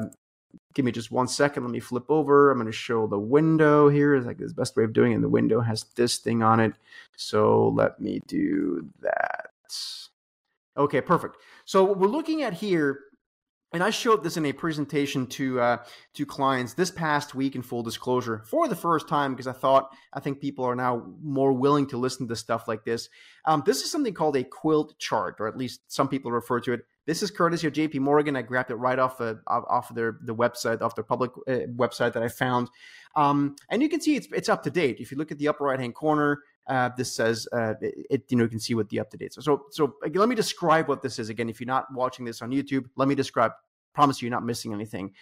give 0.74 0.86
me 0.86 0.91
just 0.91 1.12
one 1.12 1.27
second. 1.27 1.63
Let 1.63 1.72
me 1.72 1.79
flip 1.79 2.06
over. 2.10 2.51
I'm 2.51 2.58
going 2.58 2.68
to 2.68 2.72
show 2.72 3.08
the 3.08 3.20
window 3.20 3.89
here. 3.89 4.15
Is 4.15 4.25
like 4.25 4.38
the 4.38 4.53
best 4.53 4.75
way 4.75 4.84
of 4.84 4.94
doing 4.94 5.12
it. 5.12 5.15
And 5.15 5.24
the 5.24 5.29
window 5.29 5.62
has 5.62 5.86
this 5.96 6.18
thing 6.18 6.44
on 6.44 6.60
it. 6.60 6.74
So 7.18 7.70
let 7.70 8.00
me 8.00 8.22
do 8.27 8.88
that. 9.01 9.48
Okay, 10.77 11.01
perfect. 11.01 11.38
So 11.65 11.84
what 11.84 12.00
we're 12.00 12.08
looking 12.08 12.41
at 12.44 12.53
here, 12.53 13.01
and 13.74 13.84
I 13.84 13.89
showed 13.89 14.24
this 14.24 14.38
in 14.38 14.46
a 14.46 14.53
presentation 14.53 15.27
to 15.27 15.60
uh, 15.60 15.77
to 16.13 16.25
clients 16.25 16.74
this 16.74 16.89
past 16.89 17.36
week 17.36 17.56
in 17.56 17.62
full 17.62 17.84
disclosure 17.84 18.44
for 18.46 18.68
the 18.68 18.75
first 18.75 19.08
time 19.08 19.34
because 19.34 19.48
I 19.48 19.51
thought 19.51 19.89
I 20.13 20.20
think 20.20 20.39
people 20.39 20.65
are 20.65 20.75
now 20.75 21.06
more 21.22 21.53
willing 21.53 21.86
to 21.88 21.98
listen 21.98 22.27
to 22.29 22.36
stuff 22.36 22.68
like 22.68 22.86
this. 22.86 23.10
Um, 23.46 23.62
this 23.65 23.82
is 23.82 23.91
something 23.91 24.13
called 24.13 24.38
a 24.38 24.44
quilt 24.44 24.98
chart, 24.98 25.36
or 25.39 25.48
at 25.48 25.58
least 25.58 25.82
some 25.91 26.08
people 26.08 26.32
refer 26.32 26.60
to 26.62 26.74
it 26.74 26.86
this 27.10 27.24
is 27.24 27.32
courtesy 27.32 27.66
of 27.66 27.74
JP 27.74 28.01
Morgan. 28.01 28.36
I 28.36 28.44
grabbed 28.44 28.70
it 28.70 28.75
right 28.75 29.00
off 29.00 29.20
of, 29.20 29.39
off 29.48 29.89
of 29.89 29.96
their 29.96 30.20
the 30.22 30.36
website, 30.36 30.84
off 30.84 30.94
their 30.94 31.04
public 31.04 31.32
uh, 31.48 31.66
website 31.75 32.13
that 32.13 32.22
I 32.22 32.28
found. 32.28 32.70
Um, 33.16 33.56
and 33.72 33.82
you 33.82 33.89
can 33.89 34.00
see 34.00 34.16
it's 34.16 34.28
it's 34.32 34.48
up 34.48 34.62
to 34.63 34.70
date. 34.70 34.98
If 35.00 35.12
you 35.12 35.18
look 35.18 35.32
at 35.32 35.39
the 35.39 35.48
upper 35.48 35.63
right 35.63 35.80
hand 35.80 35.96
corner, 35.96 36.44
uh, 36.68 36.92
this 36.96 37.12
says 37.12 37.48
uh, 37.51 37.74
it, 37.82 38.25
you 38.30 38.38
know 38.38 38.44
you 38.44 38.50
can 38.50 38.60
see 38.60 38.75
what 38.75 38.89
the 38.89 39.00
up 39.00 39.10
to 39.10 39.18
date. 39.18 39.34
So 39.34 39.42
so 39.42 39.66
so 39.72 39.96
again, 40.04 40.20
let 40.20 40.30
me 40.30 40.36
describe 40.36 40.88
what 40.88 41.01
this 41.01 41.18
is 41.18 41.30
again. 41.30 41.50
If 41.50 41.60
you're 41.60 41.66
not 41.66 41.88
watching 41.92 42.25
this 42.25 42.44
on 42.44 42.51
YouTube, 42.51 42.86
let 42.96 43.08
me 43.08 43.16
describe. 43.16 43.54
Promise 43.96 44.22
you, 44.22 44.28
you're 44.28 44.38
not 44.38 44.46
missing 44.46 44.72
anything. 44.72 45.13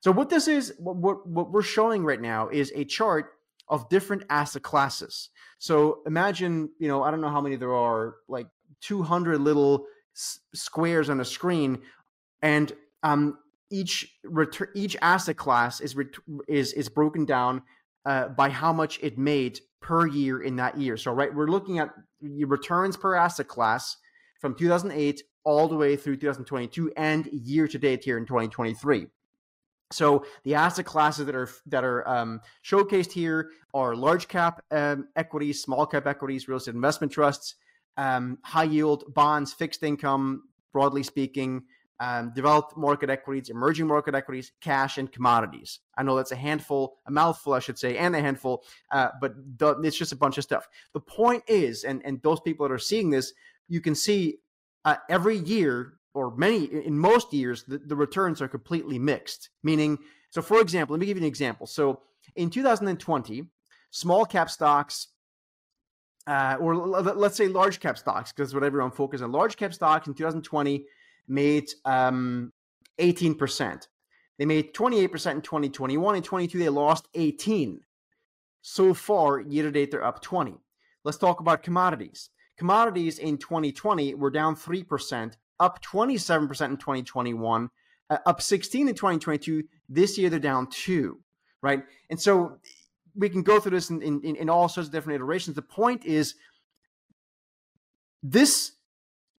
So 0.00 0.10
what 0.10 0.30
this 0.30 0.48
is, 0.48 0.72
what, 0.78 0.96
what, 0.96 1.26
what 1.26 1.52
we're 1.52 1.62
showing 1.62 2.02
right 2.02 2.20
now 2.20 2.48
is 2.48 2.72
a 2.74 2.84
chart 2.84 3.32
of 3.68 3.88
different 3.88 4.24
asset 4.30 4.62
classes. 4.62 5.28
So 5.58 6.00
imagine, 6.06 6.70
you 6.78 6.88
know, 6.88 7.02
I 7.02 7.10
don't 7.10 7.20
know 7.20 7.28
how 7.28 7.40
many 7.40 7.56
there 7.56 7.74
are, 7.74 8.16
like 8.26 8.46
200 8.80 9.38
little 9.38 9.86
squares 10.54 11.10
on 11.10 11.20
a 11.20 11.24
screen, 11.24 11.78
and 12.42 12.72
um, 13.02 13.38
each 13.70 14.18
each 14.74 14.96
asset 15.02 15.36
class 15.36 15.80
is 15.80 15.96
ret- 15.96 16.16
is 16.48 16.72
is 16.72 16.88
broken 16.88 17.24
down 17.24 17.62
uh, 18.04 18.28
by 18.28 18.48
how 18.48 18.72
much 18.72 18.98
it 19.02 19.18
made 19.18 19.60
per 19.80 20.06
year 20.06 20.42
in 20.42 20.56
that 20.56 20.78
year. 20.78 20.96
So, 20.96 21.12
right, 21.12 21.34
we're 21.34 21.48
looking 21.48 21.78
at 21.78 21.90
returns 22.20 22.96
per 22.96 23.14
asset 23.14 23.48
class 23.48 23.96
from 24.40 24.54
2008 24.54 25.22
all 25.44 25.68
the 25.68 25.76
way 25.76 25.96
through 25.96 26.16
2022 26.16 26.92
and 26.96 27.26
year 27.26 27.68
to 27.68 27.78
date 27.78 28.02
here 28.02 28.18
in 28.18 28.26
2023. 28.26 29.06
So 29.92 30.24
the 30.42 30.56
asset 30.56 30.84
classes 30.84 31.26
that 31.26 31.36
are 31.36 31.48
that 31.66 31.84
are 31.84 32.06
um, 32.08 32.40
showcased 32.64 33.12
here 33.12 33.50
are 33.72 33.94
large 33.94 34.26
cap 34.26 34.60
um, 34.72 35.06
equities, 35.14 35.62
small 35.62 35.86
cap 35.86 36.06
equities, 36.08 36.48
real 36.48 36.56
estate 36.56 36.74
investment 36.74 37.12
trusts, 37.12 37.54
um, 37.96 38.38
high 38.42 38.64
yield 38.64 39.12
bonds, 39.12 39.52
fixed 39.52 39.82
income, 39.82 40.44
broadly 40.72 41.02
speaking, 41.02 41.62
um, 41.98 42.32
developed 42.34 42.76
market 42.76 43.08
equities, 43.08 43.48
emerging 43.48 43.86
market 43.86 44.14
equities, 44.14 44.52
cash, 44.60 44.98
and 44.98 45.10
commodities. 45.10 45.80
I 45.96 46.02
know 46.02 46.16
that's 46.16 46.32
a 46.32 46.36
handful, 46.36 46.98
a 47.06 47.10
mouthful, 47.10 47.54
I 47.54 47.58
should 47.60 47.78
say, 47.78 47.96
and 47.96 48.14
a 48.14 48.20
handful, 48.20 48.64
uh, 48.90 49.08
but 49.20 49.34
it's 49.82 49.96
just 49.96 50.12
a 50.12 50.16
bunch 50.16 50.36
of 50.36 50.44
stuff. 50.44 50.68
The 50.92 51.00
point 51.00 51.44
is, 51.48 51.84
and, 51.84 52.02
and 52.04 52.20
those 52.22 52.40
people 52.40 52.68
that 52.68 52.74
are 52.74 52.78
seeing 52.78 53.10
this, 53.10 53.32
you 53.68 53.80
can 53.80 53.94
see 53.94 54.38
uh, 54.84 54.96
every 55.08 55.38
year 55.38 55.94
or 56.12 56.34
many, 56.36 56.64
in 56.64 56.98
most 56.98 57.32
years, 57.32 57.64
the, 57.64 57.78
the 57.78 57.96
returns 57.96 58.40
are 58.40 58.48
completely 58.48 58.98
mixed. 58.98 59.50
Meaning, 59.62 59.98
so 60.30 60.42
for 60.42 60.60
example, 60.60 60.94
let 60.94 61.00
me 61.00 61.06
give 61.06 61.16
you 61.16 61.22
an 61.22 61.28
example. 61.28 61.66
So 61.66 62.00
in 62.34 62.50
2020, 62.50 63.44
small 63.90 64.24
cap 64.24 64.50
stocks 64.50 65.08
uh, 66.26 66.56
or 66.60 66.76
let's 66.76 67.36
say 67.36 67.48
large 67.48 67.80
cap 67.80 67.96
stocks, 67.96 68.32
because 68.32 68.52
what 68.54 68.64
everyone 68.64 68.90
focuses 68.90 69.22
on. 69.22 69.32
Large 69.32 69.56
cap 69.56 69.72
stocks 69.72 70.08
in 70.08 70.14
2020 70.14 70.84
made 71.28 71.70
um, 71.84 72.52
18%. 72.98 73.86
They 74.38 74.44
made 74.44 74.74
28% 74.74 75.32
in 75.32 75.40
2021. 75.40 76.16
In 76.16 76.22
22, 76.22 76.58
they 76.58 76.68
lost 76.68 77.08
18. 77.14 77.80
So 78.62 78.92
far, 78.92 79.40
year 79.40 79.62
to 79.62 79.70
date, 79.70 79.90
they're 79.90 80.04
up 80.04 80.20
20. 80.20 80.54
Let's 81.04 81.18
talk 81.18 81.40
about 81.40 81.62
commodities. 81.62 82.30
Commodities 82.58 83.18
in 83.18 83.38
2020 83.38 84.14
were 84.14 84.30
down 84.30 84.56
3%, 84.56 85.34
up 85.60 85.82
27% 85.84 86.30
in 86.30 86.76
2021, 86.76 87.70
uh, 88.10 88.18
up 88.26 88.42
16 88.42 88.88
in 88.88 88.94
2022. 88.94 89.62
This 89.88 90.18
year, 90.18 90.30
they're 90.30 90.38
down 90.38 90.68
2, 90.70 91.18
right? 91.62 91.84
And 92.10 92.20
so 92.20 92.58
we 93.16 93.28
can 93.28 93.42
go 93.42 93.58
through 93.60 93.72
this 93.72 93.90
in, 93.90 94.02
in, 94.02 94.36
in 94.36 94.50
all 94.50 94.68
sorts 94.68 94.88
of 94.88 94.92
different 94.92 95.16
iterations. 95.16 95.54
The 95.56 95.62
point 95.62 96.04
is 96.04 96.34
this 98.22 98.72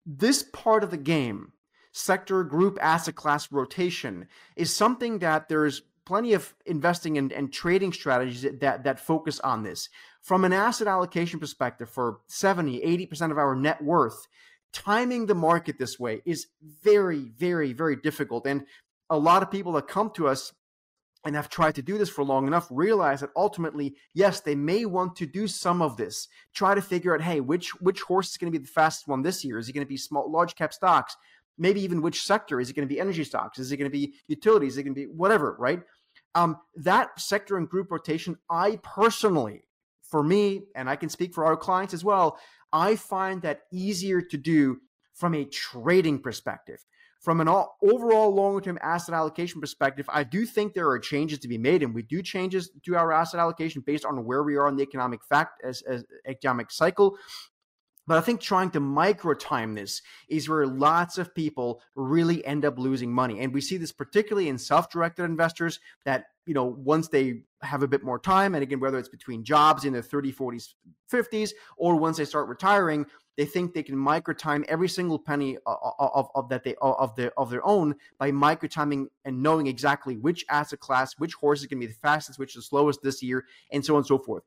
this 0.05 0.43
part 0.53 0.83
of 0.83 0.91
the 0.91 0.97
game, 0.97 1.51
sector 1.91 2.43
group 2.43 2.77
asset 2.81 3.15
class 3.15 3.51
rotation, 3.51 4.27
is 4.55 4.73
something 4.73 5.19
that 5.19 5.49
there's 5.49 5.81
plenty 6.05 6.31
of 6.33 6.55
investing 6.65 7.17
and, 7.17 7.33
and 7.33 7.51
trading 7.51 7.91
strategies 7.91 8.43
that, 8.61 8.85
that 8.85 8.99
focus 8.99 9.41
on 9.41 9.63
this. 9.63 9.89
From 10.21 10.45
an 10.45 10.53
asset 10.53 10.87
allocation 10.87 11.37
perspective, 11.37 11.89
for 11.89 12.19
70, 12.27 12.79
80% 13.11 13.31
of 13.31 13.37
our 13.37 13.53
net 13.53 13.83
worth, 13.83 14.27
timing 14.71 15.25
the 15.25 15.35
market 15.35 15.77
this 15.77 15.99
way 15.99 16.21
is 16.25 16.47
very, 16.61 17.25
very, 17.37 17.73
very 17.73 17.97
difficult. 17.97 18.47
And 18.47 18.65
a 19.09 19.17
lot 19.17 19.43
of 19.43 19.51
people 19.51 19.73
that 19.73 19.89
come 19.89 20.09
to 20.11 20.29
us 20.29 20.53
and 21.27 21.35
have 21.35 21.49
tried 21.49 21.75
to 21.75 21.81
do 21.81 21.97
this 21.97 22.09
for 22.09 22.23
long 22.23 22.47
enough 22.47 22.69
realize 22.71 23.19
that 23.19 23.31
ultimately 23.35 23.93
yes 24.13 24.39
they 24.39 24.55
may 24.55 24.85
want 24.85 25.13
to 25.17 25.25
do 25.25 25.45
some 25.45 25.81
of 25.81 25.97
this. 25.97 26.29
Try 26.53 26.73
to 26.73 26.81
figure 26.81 27.13
out 27.13 27.21
hey 27.21 27.41
which 27.41 27.69
which 27.81 28.01
horse 28.01 28.31
is 28.31 28.37
going 28.37 28.51
to 28.51 28.57
be 28.57 28.63
the 28.63 28.71
fastest 28.71 29.09
one 29.09 29.21
this 29.21 29.43
year? 29.43 29.59
Is 29.59 29.67
it 29.67 29.73
going 29.73 29.85
to 29.85 29.89
be 29.89 29.97
small 29.97 30.31
large 30.31 30.55
cap 30.55 30.73
stocks? 30.73 31.17
Maybe 31.57 31.81
even 31.81 32.01
which 32.01 32.23
sector? 32.23 32.61
Is 32.61 32.69
it 32.69 32.77
going 32.77 32.87
to 32.87 32.93
be 32.93 33.01
energy 33.01 33.25
stocks? 33.25 33.59
Is 33.59 33.73
it 33.73 33.77
going 33.77 33.91
to 33.91 33.97
be 33.97 34.13
utilities? 34.29 34.73
Is 34.73 34.77
it 34.77 34.83
going 34.83 34.95
to 34.95 35.01
be 35.01 35.07
whatever 35.07 35.57
right? 35.59 35.81
Um, 36.33 36.57
that 36.77 37.19
sector 37.19 37.57
and 37.57 37.67
group 37.67 37.91
rotation 37.91 38.37
i 38.49 38.79
personally 38.83 39.63
for 40.03 40.23
me 40.23 40.63
and 40.75 40.89
i 40.89 40.95
can 40.95 41.09
speak 41.09 41.33
for 41.33 41.45
our 41.45 41.57
clients 41.57 41.93
as 41.93 42.03
well 42.03 42.37
i 42.71 42.95
find 42.95 43.41
that 43.41 43.61
easier 43.71 44.21
to 44.21 44.37
do 44.37 44.77
from 45.13 45.33
a 45.33 45.45
trading 45.45 46.19
perspective 46.19 46.85
from 47.19 47.41
an 47.41 47.47
all, 47.47 47.77
overall 47.81 48.33
long 48.33 48.61
term 48.61 48.77
asset 48.81 49.15
allocation 49.15 49.59
perspective, 49.59 50.05
I 50.09 50.23
do 50.23 50.45
think 50.45 50.73
there 50.73 50.89
are 50.89 50.99
changes 50.99 51.39
to 51.39 51.47
be 51.47 51.57
made, 51.57 51.83
and 51.83 51.93
we 51.93 52.03
do 52.03 52.21
changes 52.21 52.69
to 52.85 52.95
our 52.95 53.11
asset 53.11 53.39
allocation 53.39 53.81
based 53.85 54.05
on 54.05 54.25
where 54.25 54.43
we 54.43 54.55
are 54.55 54.67
in 54.67 54.75
the 54.75 54.83
economic 54.83 55.23
fact 55.23 55.61
as, 55.63 55.81
as 55.83 56.05
economic 56.25 56.71
cycle. 56.71 57.17
But 58.07 58.17
I 58.17 58.21
think 58.21 58.39
trying 58.39 58.71
to 58.71 58.79
micro 58.79 59.33
time 59.33 59.75
this 59.75 60.01
is 60.29 60.47
where 60.47 60.65
lots 60.65 61.17
of 61.17 61.35
people 61.35 61.81
really 61.93 62.43
end 62.45 62.63
up 62.63 62.79
losing 62.79 63.11
money. 63.11 63.41
And 63.41 63.53
we 63.53 63.59
see 63.59 63.75
this 63.75 63.91
particularly 63.91 64.47
in 64.47 64.57
self 64.57 64.89
directed 64.89 65.25
investors 65.25 65.79
that, 66.05 66.27
you 66.45 66.53
know, 66.53 66.63
once 66.63 67.09
they 67.09 67.41
have 67.61 67.83
a 67.83 67.87
bit 67.87 68.03
more 68.03 68.17
time, 68.17 68.55
and 68.55 68.63
again, 68.63 68.79
whether 68.79 68.97
it's 68.97 69.09
between 69.09 69.43
jobs 69.43 69.83
in 69.83 69.91
their 69.91 70.01
30s, 70.01 70.35
40s, 70.35 70.73
50s, 71.11 71.51
or 71.75 71.97
once 71.97 72.15
they 72.15 72.25
start 72.25 72.47
retiring, 72.47 73.05
they 73.37 73.45
think 73.45 73.73
they 73.73 73.83
can 73.83 73.97
micro 73.97 74.33
time 74.33 74.65
every 74.67 74.89
single 74.89 75.19
penny 75.19 75.57
of, 75.65 75.93
of, 75.99 76.27
of, 76.33 76.49
that 76.49 76.63
they 76.63 76.75
of 76.81 77.15
their 77.15 77.31
of 77.39 77.49
their 77.49 77.65
own 77.65 77.95
by 78.17 78.31
micro 78.31 78.67
timing 78.67 79.07
and 79.25 79.41
knowing 79.41 79.67
exactly 79.67 80.17
which 80.17 80.43
asset 80.49 80.79
class, 80.79 81.13
which 81.17 81.35
horse 81.35 81.61
is 81.61 81.67
going 81.67 81.79
to 81.79 81.87
be 81.87 81.93
the 81.93 81.99
fastest, 81.99 82.39
which 82.39 82.51
is 82.51 82.55
the 82.55 82.61
slowest 82.63 83.01
this 83.03 83.21
year, 83.21 83.45
and 83.71 83.85
so 83.85 83.93
on 83.93 83.99
and 83.99 84.07
so 84.07 84.17
forth. 84.17 84.43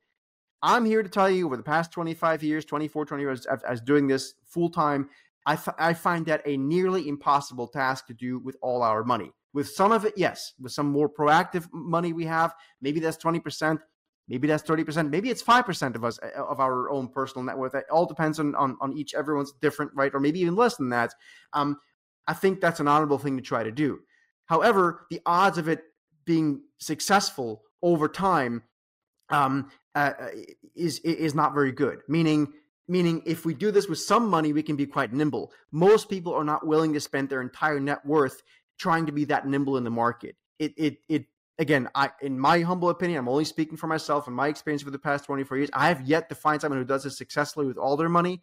I'm 0.62 0.84
here 0.84 1.02
to 1.02 1.08
tell 1.08 1.30
you 1.30 1.46
over 1.46 1.56
the 1.56 1.62
past 1.62 1.90
25 1.92 2.42
years, 2.42 2.64
24, 2.64 3.06
20 3.06 3.22
years, 3.22 3.46
as, 3.46 3.62
as 3.62 3.80
doing 3.80 4.06
this 4.06 4.34
full 4.44 4.68
time, 4.68 5.08
I, 5.46 5.54
f- 5.54 5.74
I 5.78 5.94
find 5.94 6.26
that 6.26 6.42
a 6.44 6.56
nearly 6.56 7.08
impossible 7.08 7.68
task 7.68 8.06
to 8.08 8.14
do 8.14 8.38
with 8.40 8.56
all 8.60 8.82
our 8.82 9.02
money. 9.02 9.32
With 9.54 9.68
some 9.68 9.90
of 9.90 10.04
it, 10.04 10.14
yes. 10.16 10.52
With 10.60 10.72
some 10.72 10.86
more 10.86 11.08
proactive 11.08 11.66
money 11.72 12.12
we 12.12 12.24
have, 12.26 12.54
maybe 12.82 13.00
that's 13.00 13.16
20%, 13.16 13.78
maybe 14.30 14.46
that's 14.46 14.62
30%, 14.62 15.10
maybe 15.10 15.28
it's 15.28 15.42
5% 15.42 15.96
of 15.96 16.04
us, 16.04 16.18
uh, 16.22 16.42
of 16.42 16.60
our 16.60 16.88
own 16.88 17.08
personal 17.08 17.44
net 17.44 17.58
worth. 17.58 17.74
It 17.74 17.84
all 17.90 18.06
depends 18.06 18.38
on, 18.38 18.54
on, 18.54 18.78
on 18.80 18.96
each, 18.96 19.12
everyone's 19.12 19.52
different, 19.60 19.90
right? 19.94 20.14
Or 20.14 20.20
maybe 20.20 20.40
even 20.40 20.54
less 20.54 20.76
than 20.76 20.88
that. 20.90 21.12
Um, 21.52 21.78
I 22.28 22.32
think 22.32 22.60
that's 22.60 22.78
an 22.80 22.86
honorable 22.88 23.18
thing 23.18 23.36
to 23.36 23.42
try 23.42 23.64
to 23.64 23.72
do. 23.72 23.98
However, 24.46 25.06
the 25.10 25.20
odds 25.26 25.58
of 25.58 25.68
it 25.68 25.82
being 26.24 26.62
successful 26.78 27.62
over 27.82 28.08
time 28.08 28.62
um, 29.30 29.70
uh, 29.94 30.12
uh 30.18 30.28
is 30.74 30.98
is 31.00 31.34
not 31.34 31.54
very 31.54 31.72
good. 31.72 32.00
Meaning, 32.08 32.52
meaning 32.88 33.22
if 33.26 33.44
we 33.44 33.54
do 33.54 33.70
this 33.70 33.88
with 33.88 33.98
some 33.98 34.28
money, 34.28 34.52
we 34.52 34.62
can 34.62 34.76
be 34.76 34.86
quite 34.86 35.12
nimble. 35.12 35.52
Most 35.72 36.08
people 36.08 36.34
are 36.34 36.44
not 36.44 36.66
willing 36.66 36.92
to 36.92 37.00
spend 37.00 37.28
their 37.28 37.40
entire 37.40 37.80
net 37.80 38.04
worth 38.04 38.42
trying 38.78 39.06
to 39.06 39.12
be 39.12 39.24
that 39.26 39.46
nimble 39.46 39.76
in 39.76 39.84
the 39.84 39.90
market. 39.90 40.36
It 40.58 40.74
it 40.76 40.98
it 41.08 41.26
again, 41.60 41.88
I 41.94 42.10
in 42.22 42.40
my 42.40 42.60
humble 42.60 42.88
opinion, 42.88 43.18
I'm 43.20 43.28
only 43.28 43.44
speaking 43.44 43.76
for 43.76 43.86
myself 43.86 44.26
and 44.26 44.34
my 44.34 44.48
experience 44.48 44.82
for 44.82 44.90
the 44.90 44.98
past 44.98 45.26
24 45.26 45.58
years. 45.58 45.70
I 45.72 45.88
have 45.88 46.00
yet 46.08 46.28
to 46.30 46.34
find 46.34 46.60
someone 46.60 46.80
who 46.80 46.84
does 46.84 47.04
this 47.04 47.16
successfully 47.16 47.66
with 47.66 47.76
all 47.76 47.96
their 47.96 48.08
money. 48.08 48.42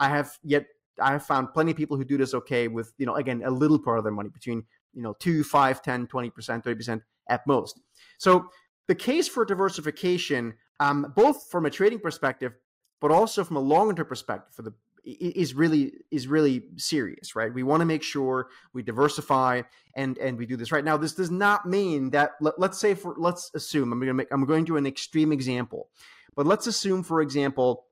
I 0.00 0.08
have 0.08 0.36
yet 0.42 0.66
I 1.00 1.12
have 1.12 1.24
found 1.24 1.52
plenty 1.52 1.72
of 1.72 1.76
people 1.76 1.96
who 1.96 2.04
do 2.04 2.16
this 2.16 2.34
okay 2.34 2.66
with, 2.68 2.92
you 2.98 3.06
know, 3.06 3.16
again, 3.16 3.42
a 3.44 3.50
little 3.50 3.78
part 3.78 3.98
of 3.98 4.04
their 4.04 4.12
money 4.12 4.30
between, 4.30 4.64
you 4.92 5.02
know, 5.02 5.14
2, 5.20 5.44
5, 5.44 5.82
10, 5.82 6.06
20%, 6.06 6.32
30% 6.64 7.02
at 7.28 7.46
most. 7.46 7.80
So 8.18 8.46
the 8.86 8.94
case 8.94 9.28
for 9.28 9.44
diversification, 9.44 10.54
um, 10.80 11.12
both 11.16 11.48
from 11.50 11.66
a 11.66 11.70
trading 11.70 11.98
perspective, 11.98 12.52
but 13.00 13.10
also 13.10 13.44
from 13.44 13.56
a 13.56 13.60
longer 13.60 13.94
term 13.94 14.06
perspective 14.06 14.54
for 14.54 14.62
the 14.62 14.72
is 15.04 15.54
really 15.54 15.92
is 16.10 16.26
really 16.26 16.62
serious, 16.76 17.36
right? 17.36 17.52
We 17.52 17.62
want 17.62 17.80
to 17.80 17.84
make 17.84 18.02
sure 18.02 18.48
we 18.72 18.82
diversify 18.82 19.62
and 19.94 20.16
and 20.18 20.38
we 20.38 20.46
do 20.46 20.56
this 20.56 20.72
right. 20.72 20.84
Now, 20.84 20.96
this 20.96 21.14
does 21.14 21.30
not 21.30 21.66
mean 21.66 22.10
that 22.10 22.32
let, 22.40 22.54
us 22.58 22.80
say 22.80 22.94
for 22.94 23.14
let's 23.18 23.50
assume 23.54 23.92
I'm 23.92 23.98
going 23.98 24.08
to 24.08 24.14
make 24.14 24.28
I'm 24.32 24.44
going 24.46 24.64
to 24.66 24.76
an 24.76 24.86
extreme 24.86 25.32
example, 25.32 25.88
but 26.34 26.46
let's 26.46 26.66
assume, 26.66 27.02
for 27.02 27.20
example, 27.20 27.86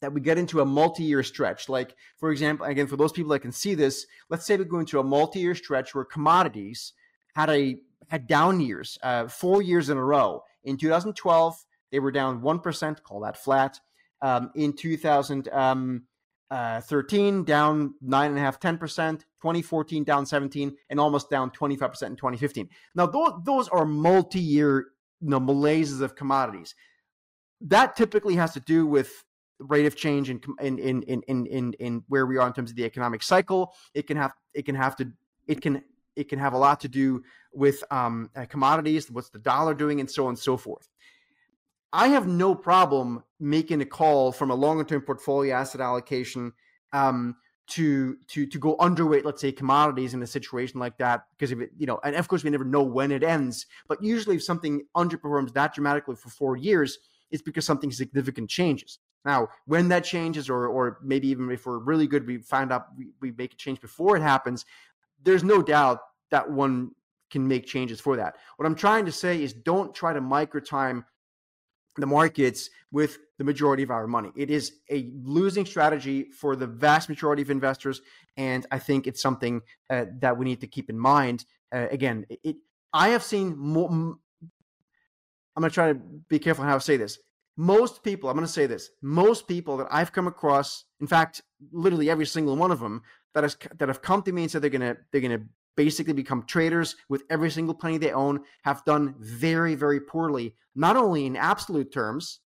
that 0.00 0.12
we 0.12 0.20
get 0.20 0.36
into 0.36 0.60
a 0.60 0.64
multi-year 0.64 1.22
stretch. 1.22 1.68
Like, 1.68 1.94
for 2.16 2.32
example, 2.32 2.66
again, 2.66 2.88
for 2.88 2.96
those 2.96 3.12
people 3.12 3.30
that 3.30 3.40
can 3.40 3.52
see 3.52 3.74
this, 3.74 4.06
let's 4.28 4.44
say 4.44 4.56
we 4.56 4.64
go 4.64 4.80
into 4.80 4.98
a 4.98 5.04
multi-year 5.04 5.54
stretch 5.54 5.94
where 5.94 6.04
commodities 6.04 6.92
had 7.34 7.50
a 7.50 7.76
had 8.08 8.26
down 8.26 8.60
years, 8.60 8.98
uh, 9.02 9.28
four 9.28 9.62
years 9.62 9.88
in 9.88 9.96
a 9.96 10.04
row. 10.04 10.42
In 10.64 10.76
2012, 10.76 11.64
they 11.90 11.98
were 11.98 12.10
down 12.10 12.42
1%, 12.42 13.02
call 13.02 13.20
that 13.20 13.36
flat. 13.36 13.78
Um, 14.20 14.50
in 14.54 14.72
2000. 14.72 15.48
um, 15.48 16.02
uh, 16.52 16.80
down 16.80 17.94
9.5%, 18.04 18.58
10%, 18.58 19.20
2014, 19.20 20.04
down 20.04 20.26
17, 20.26 20.76
and 20.90 21.00
almost 21.00 21.30
down 21.30 21.50
25% 21.50 22.02
in 22.08 22.16
2015. 22.16 22.68
Now, 22.94 23.06
those, 23.06 23.32
those 23.44 23.68
are 23.68 23.86
multi 23.86 24.38
year 24.38 24.88
you 25.22 25.30
know, 25.30 25.40
malaises 25.40 26.02
of 26.02 26.14
commodities. 26.14 26.74
That 27.62 27.96
typically 27.96 28.36
has 28.36 28.52
to 28.52 28.60
do 28.60 28.86
with 28.86 29.24
rate 29.60 29.86
of 29.86 29.96
change 29.96 30.28
in, 30.28 30.42
in, 30.60 30.78
in, 30.78 31.02
in, 31.02 31.46
in, 31.46 31.72
in 31.74 32.04
where 32.08 32.26
we 32.26 32.36
are 32.36 32.46
in 32.46 32.52
terms 32.52 32.70
of 32.70 32.76
the 32.76 32.84
economic 32.84 33.22
cycle. 33.22 33.72
It 33.94 34.06
can 34.06 34.18
have, 34.18 34.32
it 34.52 34.66
can 34.66 34.74
have 34.74 34.94
to, 34.96 35.10
it 35.48 35.62
can 35.62 35.82
it 36.14 36.28
can 36.28 36.38
have 36.38 36.52
a 36.52 36.58
lot 36.58 36.80
to 36.80 36.88
do 36.88 37.22
with 37.54 37.82
um, 37.90 38.28
uh, 38.36 38.44
commodities, 38.44 39.10
what's 39.10 39.30
the 39.30 39.38
dollar 39.38 39.72
doing, 39.72 39.98
and 40.00 40.10
so 40.10 40.24
on 40.24 40.30
and 40.30 40.38
so 40.38 40.58
forth. 40.58 40.86
I 41.92 42.08
have 42.08 42.26
no 42.26 42.54
problem 42.54 43.22
making 43.38 43.80
a 43.82 43.86
call 43.86 44.32
from 44.32 44.50
a 44.50 44.54
longer 44.54 44.84
term 44.84 45.02
portfolio 45.02 45.54
asset 45.54 45.80
allocation 45.80 46.52
um, 46.92 47.36
to 47.68 48.16
to 48.28 48.46
to 48.46 48.58
go 48.58 48.76
underweight, 48.76 49.24
let's 49.24 49.40
say, 49.40 49.52
commodities 49.52 50.14
in 50.14 50.22
a 50.22 50.26
situation 50.26 50.80
like 50.80 50.96
that, 50.98 51.24
because 51.32 51.52
if 51.52 51.60
it, 51.60 51.70
you 51.76 51.86
know, 51.86 52.00
and 52.04 52.16
of 52.16 52.28
course 52.28 52.44
we 52.44 52.50
never 52.50 52.64
know 52.64 52.82
when 52.82 53.12
it 53.12 53.22
ends, 53.22 53.66
but 53.88 54.02
usually 54.02 54.36
if 54.36 54.42
something 54.42 54.82
underperforms 54.96 55.52
that 55.52 55.74
dramatically 55.74 56.16
for 56.16 56.30
four 56.30 56.56
years, 56.56 56.98
it's 57.30 57.42
because 57.42 57.64
something 57.64 57.90
significant 57.90 58.48
changes. 58.48 58.98
Now, 59.24 59.48
when 59.66 59.88
that 59.88 60.04
changes, 60.04 60.50
or 60.50 60.66
or 60.66 60.98
maybe 61.02 61.28
even 61.28 61.50
if 61.50 61.66
we're 61.66 61.78
really 61.78 62.06
good, 62.06 62.26
we 62.26 62.38
find 62.38 62.72
out 62.72 62.86
we, 62.96 63.10
we 63.20 63.32
make 63.32 63.52
a 63.52 63.56
change 63.56 63.80
before 63.80 64.16
it 64.16 64.22
happens. 64.22 64.64
There's 65.22 65.44
no 65.44 65.62
doubt 65.62 66.00
that 66.30 66.50
one 66.50 66.92
can 67.30 67.46
make 67.46 67.66
changes 67.66 68.00
for 68.00 68.16
that. 68.16 68.36
What 68.56 68.66
I'm 68.66 68.74
trying 68.74 69.06
to 69.06 69.12
say 69.12 69.42
is 69.42 69.52
don't 69.52 69.94
try 69.94 70.12
to 70.12 70.20
micro 70.20 70.60
time 70.60 71.04
the 71.96 72.06
markets 72.06 72.70
with 72.90 73.18
the 73.38 73.44
majority 73.44 73.82
of 73.82 73.90
our 73.90 74.06
money. 74.06 74.30
It 74.36 74.50
is 74.50 74.74
a 74.90 75.10
losing 75.22 75.66
strategy 75.66 76.30
for 76.30 76.56
the 76.56 76.66
vast 76.66 77.08
majority 77.08 77.42
of 77.42 77.50
investors, 77.50 78.00
and 78.36 78.66
I 78.70 78.78
think 78.78 79.06
it's 79.06 79.20
something 79.20 79.62
uh, 79.90 80.06
that 80.20 80.36
we 80.36 80.44
need 80.44 80.60
to 80.60 80.66
keep 80.66 80.88
in 80.90 80.98
mind. 80.98 81.44
Uh, 81.72 81.88
again, 81.90 82.26
it, 82.42 82.56
I 82.92 83.10
have 83.10 83.22
seen 83.22 83.56
more. 83.56 83.88
I'm 83.90 85.60
going 85.60 85.70
to 85.70 85.74
try 85.74 85.92
to 85.92 85.98
be 86.28 86.38
careful 86.38 86.64
how 86.64 86.76
I 86.76 86.78
say 86.78 86.96
this. 86.96 87.18
Most 87.56 88.02
people, 88.02 88.30
I'm 88.30 88.36
going 88.36 88.46
to 88.46 88.52
say 88.52 88.66
this. 88.66 88.90
Most 89.02 89.46
people 89.46 89.76
that 89.76 89.88
I've 89.90 90.12
come 90.12 90.26
across, 90.26 90.84
in 91.00 91.06
fact, 91.06 91.42
literally 91.70 92.08
every 92.08 92.24
single 92.24 92.56
one 92.56 92.70
of 92.70 92.80
them 92.80 93.02
that 93.34 93.44
has 93.44 93.56
that 93.78 93.88
have 93.88 94.02
come 94.02 94.22
to 94.22 94.32
me 94.32 94.42
and 94.42 94.50
said 94.50 94.62
they're 94.62 94.70
going 94.70 94.80
to 94.80 94.96
they're 95.10 95.20
going 95.20 95.38
to 95.38 95.46
basically 95.76 96.12
become 96.12 96.44
traders 96.46 96.96
with 97.08 97.22
every 97.30 97.50
single 97.50 97.74
penny 97.74 97.98
they 97.98 98.12
own 98.12 98.40
have 98.64 98.84
done 98.84 99.14
very 99.18 99.74
very 99.74 100.00
poorly 100.00 100.54
not 100.74 100.96
only 100.96 101.26
in 101.26 101.36
absolute 101.36 101.92
terms 101.92 102.40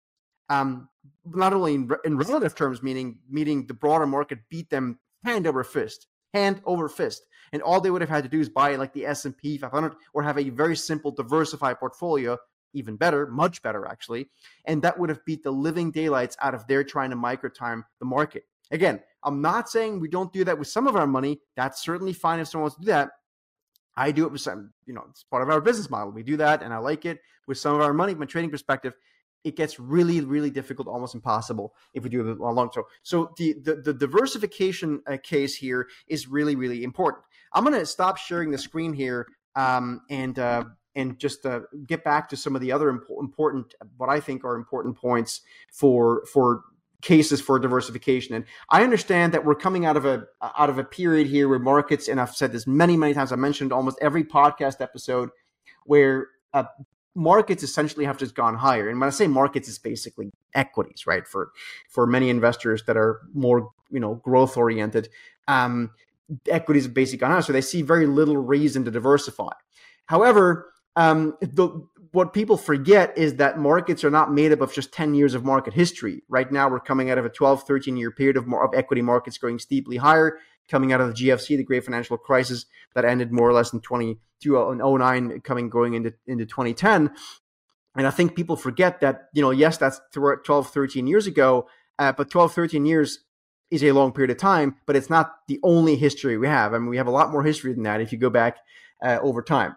um, 0.49 0.89
not 1.25 1.53
only 1.53 1.75
in, 1.75 1.89
in 2.05 2.17
relative 2.17 2.55
terms 2.55 2.83
meaning 2.83 3.19
meaning 3.29 3.65
the 3.67 3.73
broader 3.73 4.05
market 4.05 4.39
beat 4.49 4.69
them 4.69 4.99
hand 5.23 5.47
over 5.47 5.63
fist 5.63 6.07
hand 6.33 6.61
over 6.65 6.89
fist. 6.89 7.25
And 7.51 7.61
all 7.61 7.79
they 7.79 7.91
would 7.91 8.01
have 8.01 8.09
had 8.09 8.23
to 8.23 8.29
do 8.29 8.39
is 8.39 8.49
buy 8.49 8.75
like 8.75 8.93
the 8.93 9.05
s&p 9.05 9.57
500 9.57 9.93
or 10.13 10.23
have 10.23 10.39
a 10.39 10.49
very 10.49 10.75
simple 10.75 11.11
diversified 11.11 11.79
portfolio 11.79 12.37
even 12.73 12.95
better 12.95 13.27
much 13.27 13.61
better 13.61 13.85
actually 13.85 14.27
and 14.65 14.81
that 14.81 14.97
would 14.97 15.09
have 15.09 15.23
beat 15.25 15.43
the 15.43 15.51
living 15.51 15.91
daylights 15.91 16.35
out 16.41 16.55
of 16.55 16.65
their 16.65 16.83
trying 16.83 17.11
to 17.11 17.15
micro 17.15 17.49
time 17.49 17.85
the 17.99 18.05
market. 18.05 18.43
Again 18.71 19.01
I'm 19.23 19.41
not 19.41 19.69
saying 19.69 19.99
we 19.99 20.07
don't 20.07 20.31
do 20.33 20.43
that 20.43 20.57
with 20.57 20.67
some 20.67 20.87
of 20.87 20.95
our 20.95 21.07
money. 21.07 21.39
That's 21.55 21.83
certainly 21.83 22.13
fine 22.13 22.39
if 22.39 22.47
someone 22.47 22.63
wants 22.63 22.75
to 22.77 22.81
do 22.81 22.87
that. 22.87 23.09
I 23.95 24.11
do 24.11 24.25
it 24.25 24.31
with 24.31 24.41
some, 24.41 24.71
you 24.85 24.93
know, 24.93 25.05
it's 25.09 25.23
part 25.23 25.43
of 25.43 25.49
our 25.49 25.61
business 25.61 25.89
model. 25.89 26.11
We 26.11 26.23
do 26.23 26.37
that 26.37 26.63
and 26.63 26.73
I 26.73 26.77
like 26.77 27.05
it 27.05 27.19
with 27.47 27.57
some 27.57 27.75
of 27.75 27.81
our 27.81 27.93
money 27.93 28.13
from 28.13 28.23
a 28.23 28.27
trading 28.27 28.49
perspective. 28.49 28.93
It 29.43 29.55
gets 29.55 29.79
really, 29.79 30.21
really 30.21 30.49
difficult, 30.49 30.87
almost 30.87 31.15
impossible 31.15 31.75
if 31.93 32.03
we 32.03 32.09
do 32.09 32.27
it 32.27 32.39
a 32.39 32.43
long 32.43 32.71
term. 32.71 32.85
So 33.03 33.33
the, 33.37 33.53
the, 33.61 33.75
the 33.75 33.93
diversification 33.93 35.01
uh, 35.05 35.17
case 35.21 35.55
here 35.55 35.87
is 36.07 36.27
really, 36.27 36.55
really 36.55 36.83
important. 36.83 37.23
I'm 37.51 37.63
going 37.63 37.77
to 37.77 37.85
stop 37.85 38.17
sharing 38.17 38.51
the 38.51 38.57
screen 38.57 38.93
here 38.93 39.27
um, 39.55 40.01
and 40.09 40.39
uh, 40.39 40.63
and 40.95 41.19
just 41.19 41.45
uh, 41.45 41.61
get 41.87 42.03
back 42.03 42.29
to 42.29 42.37
some 42.37 42.55
of 42.55 42.61
the 42.61 42.71
other 42.71 42.89
important, 42.89 43.73
what 43.97 44.09
I 44.09 44.19
think 44.19 44.43
are 44.43 44.55
important 44.55 44.95
points 44.95 45.41
for 45.71 46.25
for 46.31 46.63
cases 47.03 47.41
for 47.41 47.59
diversification. 47.59 48.33
And 48.33 48.45
I 48.69 48.83
understand 48.83 49.33
that 49.33 49.45
we're 49.45 49.55
coming 49.55 49.85
out 49.85 49.97
of 49.97 50.05
a 50.05 50.25
out 50.41 50.69
of 50.69 50.79
a 50.79 50.83
period 50.83 51.27
here 51.27 51.47
where 51.47 51.59
markets, 51.59 52.07
and 52.07 52.19
I've 52.19 52.35
said 52.35 52.51
this 52.51 52.65
many, 52.65 52.97
many 52.97 53.13
times. 53.13 53.31
I 53.31 53.35
mentioned 53.35 53.71
almost 53.71 53.99
every 54.01 54.23
podcast 54.23 54.81
episode 54.81 55.29
where 55.85 56.29
uh, 56.53 56.63
markets 57.13 57.61
essentially 57.61 58.05
have 58.05 58.17
just 58.17 58.35
gone 58.35 58.55
higher. 58.55 58.89
And 58.89 58.99
when 58.99 59.07
I 59.07 59.11
say 59.11 59.27
markets, 59.27 59.67
it's 59.67 59.77
basically 59.77 60.31
equities, 60.55 61.05
right? 61.05 61.27
For 61.27 61.51
for 61.89 62.07
many 62.07 62.29
investors 62.29 62.83
that 62.87 62.97
are 62.97 63.21
more 63.33 63.69
you 63.91 63.99
know 63.99 64.15
growth 64.15 64.57
oriented, 64.57 65.09
um, 65.47 65.91
equities 66.47 66.85
have 66.85 66.93
basically 66.93 67.19
gone 67.19 67.31
higher, 67.31 67.41
so 67.41 67.53
they 67.53 67.61
see 67.61 67.81
very 67.81 68.07
little 68.07 68.37
reason 68.37 68.85
to 68.85 68.91
diversify. 68.91 69.51
However, 70.05 70.71
um, 70.95 71.35
the 71.41 71.85
what 72.13 72.31
people 72.31 72.57
forget 72.57 73.17
is 73.17 73.37
that 73.37 73.57
markets 73.57 74.03
are 74.03 74.11
not 74.11 74.31
made 74.31 74.51
up 74.51 74.61
of 74.61 74.71
just 74.71 74.93
10 74.93 75.15
years 75.15 75.33
of 75.33 75.43
market 75.43 75.73
history. 75.73 76.21
Right 76.29 76.49
now, 76.51 76.69
we're 76.69 76.79
coming 76.79 77.09
out 77.09 77.17
of 77.17 77.25
a 77.25 77.29
12, 77.29 77.63
13 77.63 77.97
year 77.97 78.11
period 78.11 78.37
of, 78.37 78.45
of 78.53 78.69
equity 78.75 79.01
markets 79.01 79.39
going 79.39 79.57
steeply 79.57 79.97
higher, 79.97 80.37
coming 80.69 80.93
out 80.93 81.01
of 81.01 81.07
the 81.07 81.13
GFC, 81.15 81.57
the 81.57 81.63
great 81.63 81.83
financial 81.83 82.15
crisis 82.17 82.67
that 82.93 83.03
ended 83.03 83.31
more 83.31 83.49
or 83.49 83.53
less 83.53 83.73
in 83.73 83.81
2009, 83.81 85.41
coming 85.41 85.69
going 85.69 85.95
into, 85.95 86.13
into 86.27 86.45
2010. 86.45 87.11
And 87.95 88.07
I 88.07 88.11
think 88.11 88.35
people 88.35 88.55
forget 88.55 89.01
that, 89.01 89.29
you 89.33 89.41
know, 89.41 89.49
yes, 89.49 89.77
that's 89.77 89.99
12, 90.13 90.69
13 90.69 91.07
years 91.07 91.25
ago, 91.25 91.67
uh, 91.97 92.11
but 92.11 92.29
12, 92.29 92.53
13 92.53 92.85
years 92.85 93.23
is 93.71 93.83
a 93.83 93.91
long 93.91 94.11
period 94.11 94.29
of 94.29 94.37
time, 94.37 94.75
but 94.85 94.95
it's 94.95 95.09
not 95.09 95.33
the 95.47 95.59
only 95.63 95.95
history 95.95 96.37
we 96.37 96.47
have. 96.47 96.75
I 96.75 96.77
mean, 96.77 96.89
we 96.89 96.97
have 96.97 97.07
a 97.07 97.11
lot 97.11 97.31
more 97.31 97.41
history 97.41 97.73
than 97.73 97.83
that 97.83 98.01
if 98.01 98.11
you 98.11 98.19
go 98.19 98.29
back 98.29 98.57
uh, 99.01 99.17
over 99.19 99.41
time. 99.41 99.75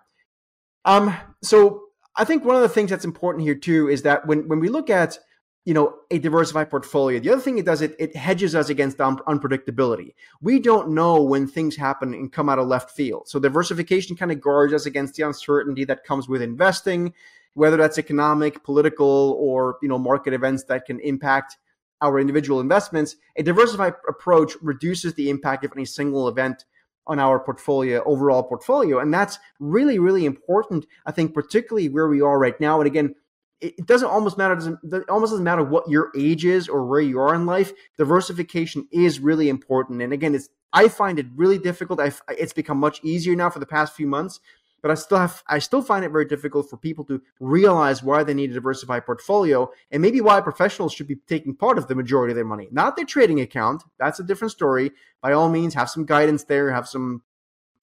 Um, 0.84 1.16
so 1.42 1.85
I 2.16 2.24
think 2.24 2.44
one 2.44 2.56
of 2.56 2.62
the 2.62 2.68
things 2.68 2.90
that's 2.90 3.04
important 3.04 3.44
here 3.44 3.54
too 3.54 3.88
is 3.88 4.02
that 4.02 4.26
when 4.26 4.48
when 4.48 4.60
we 4.60 4.68
look 4.68 4.88
at 4.88 5.18
you 5.64 5.74
know 5.74 5.94
a 6.10 6.18
diversified 6.18 6.70
portfolio, 6.70 7.20
the 7.20 7.30
other 7.30 7.40
thing 7.40 7.58
it 7.58 7.66
does 7.66 7.82
it 7.82 7.94
it 7.98 8.16
hedges 8.16 8.54
us 8.54 8.68
against 8.68 9.00
un- 9.00 9.18
unpredictability. 9.28 10.14
We 10.40 10.58
don't 10.58 10.90
know 10.90 11.22
when 11.22 11.46
things 11.46 11.76
happen 11.76 12.14
and 12.14 12.32
come 12.32 12.48
out 12.48 12.58
of 12.58 12.68
left 12.68 12.90
field. 12.90 13.28
So 13.28 13.38
diversification 13.38 14.16
kind 14.16 14.32
of 14.32 14.40
guards 14.40 14.72
us 14.72 14.86
against 14.86 15.14
the 15.14 15.24
uncertainty 15.24 15.84
that 15.84 16.04
comes 16.04 16.28
with 16.28 16.40
investing, 16.40 17.12
whether 17.54 17.76
that's 17.76 17.98
economic, 17.98 18.64
political, 18.64 19.36
or 19.38 19.76
you 19.82 19.88
know 19.88 19.98
market 19.98 20.32
events 20.32 20.64
that 20.64 20.86
can 20.86 21.00
impact 21.00 21.58
our 22.00 22.20
individual 22.20 22.60
investments. 22.60 23.16
A 23.36 23.42
diversified 23.42 23.94
approach 24.08 24.52
reduces 24.62 25.14
the 25.14 25.30
impact 25.30 25.64
of 25.64 25.72
any 25.74 25.84
single 25.84 26.28
event 26.28 26.64
on 27.06 27.18
our 27.18 27.38
portfolio, 27.38 28.02
overall 28.04 28.42
portfolio. 28.42 28.98
And 28.98 29.12
that's 29.12 29.38
really, 29.60 29.98
really 29.98 30.24
important, 30.24 30.86
I 31.04 31.12
think, 31.12 31.34
particularly 31.34 31.88
where 31.88 32.08
we 32.08 32.20
are 32.20 32.38
right 32.38 32.58
now. 32.60 32.80
And 32.80 32.86
again, 32.86 33.14
it 33.60 33.86
doesn't 33.86 34.08
almost 34.08 34.36
matter, 34.36 34.54
doesn't, 34.54 34.78
it 34.92 35.08
almost 35.08 35.32
doesn't 35.32 35.44
matter 35.44 35.62
what 35.62 35.88
your 35.88 36.10
age 36.16 36.44
is 36.44 36.68
or 36.68 36.84
where 36.84 37.00
you 37.00 37.18
are 37.20 37.34
in 37.34 37.46
life. 37.46 37.72
Diversification 37.96 38.86
is 38.92 39.20
really 39.20 39.48
important. 39.48 40.02
And 40.02 40.12
again, 40.12 40.34
it's, 40.34 40.48
I 40.72 40.88
find 40.88 41.18
it 41.18 41.26
really 41.34 41.58
difficult. 41.58 42.00
I've, 42.00 42.20
it's 42.28 42.52
become 42.52 42.78
much 42.78 43.02
easier 43.02 43.34
now 43.34 43.48
for 43.48 43.60
the 43.60 43.66
past 43.66 43.94
few 43.94 44.06
months 44.06 44.40
but 44.86 44.92
I 44.92 44.94
still 44.94 45.18
have 45.18 45.42
I 45.48 45.58
still 45.58 45.82
find 45.82 46.04
it 46.04 46.12
very 46.12 46.26
difficult 46.26 46.70
for 46.70 46.76
people 46.76 47.04
to 47.06 47.20
realize 47.40 48.04
why 48.04 48.22
they 48.22 48.34
need 48.34 48.52
a 48.52 48.54
diversified 48.54 49.04
portfolio 49.04 49.68
and 49.90 50.00
maybe 50.00 50.20
why 50.20 50.40
professionals 50.40 50.92
should 50.92 51.08
be 51.08 51.16
taking 51.26 51.56
part 51.56 51.76
of 51.76 51.88
the 51.88 51.96
majority 51.96 52.30
of 52.30 52.36
their 52.36 52.44
money. 52.44 52.68
Not 52.70 52.94
their 52.94 53.04
trading 53.04 53.40
account. 53.40 53.82
That's 53.98 54.20
a 54.20 54.22
different 54.22 54.52
story. 54.52 54.92
By 55.20 55.32
all 55.32 55.48
means, 55.48 55.74
have 55.74 55.90
some 55.90 56.06
guidance 56.06 56.44
there, 56.44 56.70
have 56.70 56.86
some 56.86 57.22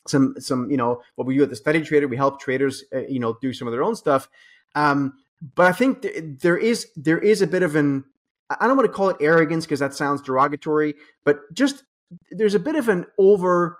some 0.08 0.36
some 0.40 0.72
you 0.72 0.78
know 0.78 1.02
what 1.16 1.28
we 1.28 1.36
do 1.36 1.44
at 1.44 1.50
the 1.50 1.58
Steady 1.58 1.82
Trader 1.82 2.08
we 2.08 2.16
help 2.16 2.40
traders 2.40 2.86
uh, 2.96 3.00
you 3.00 3.20
know 3.20 3.38
do 3.42 3.52
some 3.52 3.68
of 3.68 3.74
their 3.74 3.84
own 3.84 3.98
stuff 3.98 4.30
um, 4.76 5.16
but 5.56 5.66
i 5.66 5.74
think 5.74 6.04
th- 6.04 6.24
there 6.40 6.58
is 6.58 6.88
there 6.96 7.20
is 7.20 7.42
a 7.42 7.48
bit 7.48 7.64
of 7.64 7.76
an 7.76 8.06
i 8.50 8.68
don't 8.68 8.78
want 8.78 8.90
to 8.90 8.94
call 8.94 9.10
it 9.10 9.18
arrogance 9.20 9.66
because 9.66 9.80
that 9.80 9.94
sounds 9.94 10.22
derogatory 10.22 10.94
but 11.24 11.40
just 11.54 11.84
there's 12.32 12.56
a 12.56 12.60
bit 12.60 12.76
of 12.76 12.90
an 12.90 13.06
over 13.18 13.78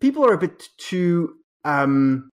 people 0.00 0.24
are 0.24 0.34
a 0.34 0.38
bit 0.38 0.68
too 0.78 1.36
um 1.64 2.30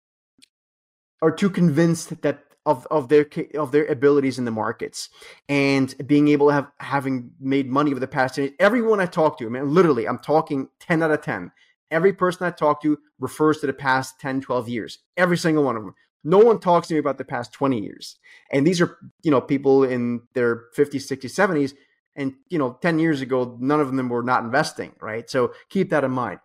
are 1.21 1.31
too 1.31 1.49
convinced 1.49 2.21
that 2.21 2.43
of, 2.65 2.85
of 2.91 3.09
their 3.09 3.27
of 3.55 3.71
their 3.71 3.85
abilities 3.85 4.37
in 4.37 4.45
the 4.45 4.51
markets 4.51 5.09
and 5.49 5.95
being 6.07 6.27
able 6.27 6.47
to 6.47 6.53
have 6.53 6.71
having 6.79 7.31
made 7.39 7.69
money 7.69 7.91
over 7.91 7.99
the 7.99 8.07
past 8.07 8.35
10 8.35 8.43
years. 8.43 8.55
Everyone 8.59 8.99
I 8.99 9.07
talk 9.07 9.39
to, 9.39 9.45
I 9.45 9.49
mean, 9.49 9.73
literally, 9.73 10.07
I'm 10.07 10.19
talking 10.19 10.69
10 10.79 11.01
out 11.01 11.11
of 11.11 11.21
10. 11.21 11.51
Every 11.89 12.13
person 12.13 12.45
I 12.45 12.51
talk 12.51 12.81
to 12.83 12.99
refers 13.19 13.59
to 13.59 13.67
the 13.67 13.73
past 13.73 14.19
10, 14.19 14.41
12 14.41 14.69
years. 14.69 14.99
Every 15.17 15.37
single 15.37 15.63
one 15.63 15.75
of 15.75 15.83
them. 15.83 15.95
No 16.23 16.37
one 16.37 16.59
talks 16.59 16.87
to 16.87 16.93
me 16.93 16.99
about 16.99 17.17
the 17.17 17.25
past 17.25 17.51
20 17.51 17.79
years. 17.81 18.17
And 18.51 18.65
these 18.65 18.79
are, 18.79 18.97
you 19.23 19.31
know, 19.31 19.41
people 19.41 19.83
in 19.83 20.21
their 20.33 20.65
50s, 20.77 21.07
60s, 21.07 21.31
70s. 21.31 21.73
And, 22.15 22.33
you 22.49 22.59
know, 22.59 22.77
10 22.81 22.99
years 22.99 23.21
ago, 23.21 23.57
none 23.59 23.81
of 23.81 23.93
them 23.93 24.07
were 24.07 24.21
not 24.21 24.43
investing, 24.43 24.93
right? 25.01 25.29
So 25.29 25.53
keep 25.69 25.89
that 25.89 26.03
in 26.03 26.11
mind. 26.11 26.39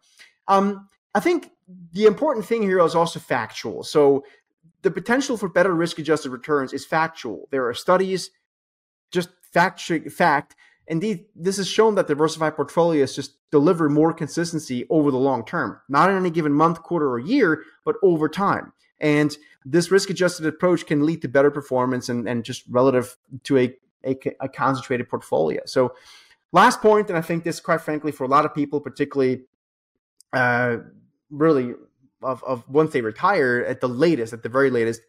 Um, 0.49 0.89
I 1.15 1.21
think 1.21 1.51
the 1.93 2.07
important 2.07 2.47
thing 2.47 2.63
here 2.63 2.81
is 2.81 2.95
also 2.95 3.21
factual. 3.21 3.83
So 3.83 4.25
the 4.87 4.91
potential 4.93 5.37
for 5.37 5.49
better 5.49 5.75
risk 5.75 5.99
adjusted 5.99 6.31
returns 6.31 6.73
is 6.73 6.87
factual. 6.87 7.49
There 7.51 7.67
are 7.67 7.75
studies, 7.75 8.31
just 9.11 9.31
fact, 9.43 9.81
fact. 10.13 10.55
Indeed, 10.87 11.25
this 11.35 11.57
has 11.57 11.69
shown 11.69 11.97
that 11.97 12.07
diversified 12.07 12.55
portfolios 12.55 13.17
just 13.17 13.33
deliver 13.51 13.89
more 13.89 14.13
consistency 14.13 14.87
over 14.89 15.11
the 15.11 15.17
long 15.17 15.45
term, 15.45 15.81
not 15.89 16.09
in 16.09 16.17
any 16.17 16.31
given 16.31 16.53
month, 16.53 16.85
quarter, 16.85 17.11
or 17.11 17.19
year, 17.19 17.65
but 17.85 17.97
over 18.01 18.29
time. 18.29 18.73
And 19.01 19.37
this 19.65 19.91
risk 19.91 20.09
adjusted 20.09 20.47
approach 20.47 20.87
can 20.87 21.05
lead 21.05 21.21
to 21.23 21.29
better 21.29 21.51
performance 21.51 22.09
and, 22.09 22.29
and 22.29 22.45
just 22.45 22.63
relative 22.71 23.17
to 23.43 23.59
a, 23.59 23.75
a, 24.05 24.17
a 24.41 24.49
concentrated 24.49 25.09
portfolio. 25.09 25.63
So, 25.67 25.97
last 26.53 26.81
point, 26.81 27.09
and 27.09 27.19
I 27.19 27.23
think 27.23 27.43
this, 27.43 27.59
quite 27.59 27.81
frankly, 27.81 28.13
for 28.13 28.23
a 28.23 28.29
lot 28.29 28.45
of 28.45 28.55
people, 28.55 28.81
particularly 28.81 29.47
uh, 30.33 30.77
really 31.29 31.75
of, 32.23 32.43
of 32.45 32.69
once 32.69 32.93
they 32.93 33.01
retire 33.01 33.65
at 33.67 33.81
the 33.81 33.89
latest, 33.89 34.33
at 34.33 34.43
the 34.43 34.49
very 34.49 34.71
latest, 34.71 35.01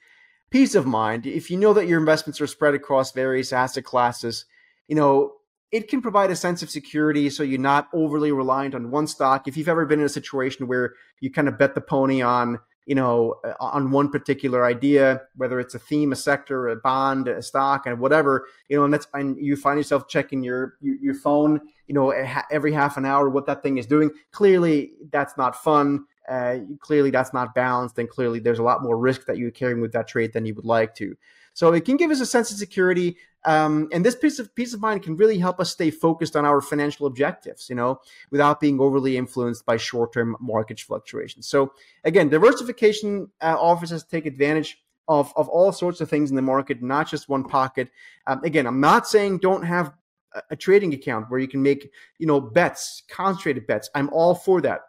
peace 0.50 0.76
of 0.76 0.86
mind. 0.86 1.26
If 1.26 1.50
you 1.50 1.58
know 1.58 1.74
that 1.74 1.88
your 1.88 2.00
investments 2.00 2.39
are 2.41 2.48
spread 2.48 2.74
across 2.74 3.12
various 3.12 3.52
asset 3.52 3.84
classes, 3.84 4.46
you 4.88 4.96
know, 4.96 5.34
it 5.72 5.89
can 5.89 6.02
provide 6.02 6.32
a 6.32 6.36
sense 6.36 6.63
of 6.63 6.70
security 6.70 7.30
so 7.30 7.43
you're 7.43 7.60
not 7.60 7.89
overly 7.93 8.32
reliant 8.32 8.74
on 8.74 8.89
one 8.89 9.08
stock. 9.08 9.48
If 9.48 9.58
you've 9.58 9.67
ever 9.67 9.86
been 9.86 10.00
in 10.00 10.06
a 10.06 10.10
situation 10.10 10.67
where 10.67 10.93
you 11.20 11.30
kind 11.30 11.48
of 11.50 11.58
bet 11.58 11.76
the 11.76 11.82
pony 11.82 12.22
on, 12.22 12.60
you 12.86 12.96
know, 12.96 13.36
uh, 13.43 13.54
on 13.60 13.91
one 13.91 14.10
particular 14.10 14.65
idea, 14.65 15.22
whether 15.36 15.60
it's 15.60 15.76
a 15.76 15.80
theme, 15.80 16.13
a 16.13 16.15
sector, 16.15 16.70
a 16.70 16.78
bond, 16.78 17.28
a 17.28 17.41
stock, 17.41 17.86
and 17.86 18.00
whatever, 18.00 18.48
you 18.70 18.78
know, 18.78 18.86
and 18.86 18.93
that's 18.93 19.08
and 19.13 19.36
you 19.38 19.58
find 19.58 19.78
yourself 19.78 20.08
checking 20.08 20.41
your 20.41 20.76
your, 20.80 20.96
your 20.96 21.13
phone, 21.13 21.60
you 21.88 21.93
know, 21.93 22.12
every 22.50 22.72
half 22.72 22.96
an 22.96 23.06
hour 23.06 23.30
what 23.30 23.46
that 23.46 23.62
thing 23.62 23.78
is 23.78 23.86
doing. 23.86 24.10
Clearly, 24.32 24.93
that's 25.12 25.36
not 25.38 25.62
fun. 25.62 26.06
Uh, 26.28 26.60
clearly, 26.80 27.10
that's 27.10 27.34
not 27.34 27.56
balanced, 27.56 27.98
and 28.00 28.10
clearly, 28.10 28.40
there's 28.40 28.60
a 28.60 28.63
lot 28.63 28.84
more 28.84 28.98
risk 28.98 29.26
that 29.26 29.38
you're 29.38 29.52
carrying 29.52 29.82
with 29.82 29.94
that 29.94 30.08
trade 30.08 30.34
than 30.34 30.46
you 30.46 30.54
would 30.56 30.66
like 30.66 30.94
to. 30.96 31.16
So 31.54 31.74
it 31.74 31.86
can 31.86 31.98
give 31.98 32.12
us 32.12 32.20
a 32.20 32.26
sense 32.26 32.52
of 32.52 32.58
security. 32.58 33.18
Um, 33.44 33.88
and 33.92 34.06
this 34.06 34.16
piece 34.16 34.38
of 34.38 34.54
peace 34.54 34.74
of 34.74 34.82
mind 34.82 35.04
can 35.04 35.16
really 35.16 35.40
help 35.40 35.60
us 35.60 35.72
stay 35.72 35.90
focused 35.90 36.36
on 36.36 36.46
our 36.46 36.62
financial 36.62 37.08
objectives, 37.08 37.70
you 37.70 37.76
know, 37.76 38.02
without 38.30 38.60
being 38.60 38.80
overly 38.80 39.18
influenced 39.18 39.66
by 39.66 39.78
short-term 39.78 40.36
market 40.40 40.80
fluctuations. 40.80 41.48
So 41.48 41.74
again, 42.04 42.30
diversification 42.30 43.32
uh, 43.42 43.56
offers 43.58 43.92
us 43.92 44.04
to 44.04 44.10
take 44.10 44.26
advantage 44.26 44.84
of, 45.08 45.34
of 45.36 45.48
all 45.48 45.72
sorts 45.72 46.02
of 46.02 46.10
things 46.10 46.30
in 46.30 46.36
the 46.36 46.42
market, 46.42 46.84
not 46.84 47.10
just 47.10 47.30
one 47.30 47.46
pocket. 47.46 47.90
Um, 48.28 48.44
again, 48.44 48.68
I'm 48.68 48.82
not 48.82 49.08
saying 49.08 49.40
don't 49.40 49.63
have 49.63 49.94
a, 50.34 50.42
a 50.52 50.56
trading 50.56 50.94
account 50.94 51.32
where 51.32 51.40
you 51.40 51.48
can 51.48 51.63
make, 51.63 51.90
you 52.20 52.28
know, 52.28 52.42
bets, 52.42 53.02
concentrated 53.10 53.66
bets. 53.66 53.90
I'm 53.96 54.10
all 54.10 54.36
for 54.36 54.62
that. 54.62 54.82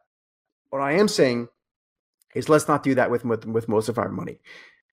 What 0.70 0.82
I 0.82 0.92
am 0.92 1.08
saying 1.08 1.48
is 2.34 2.48
let's 2.48 2.68
not 2.68 2.82
do 2.82 2.94
that 2.94 3.10
with, 3.10 3.24
with, 3.24 3.46
with 3.46 3.68
most 3.68 3.88
of 3.88 3.98
our 3.98 4.08
money. 4.08 4.40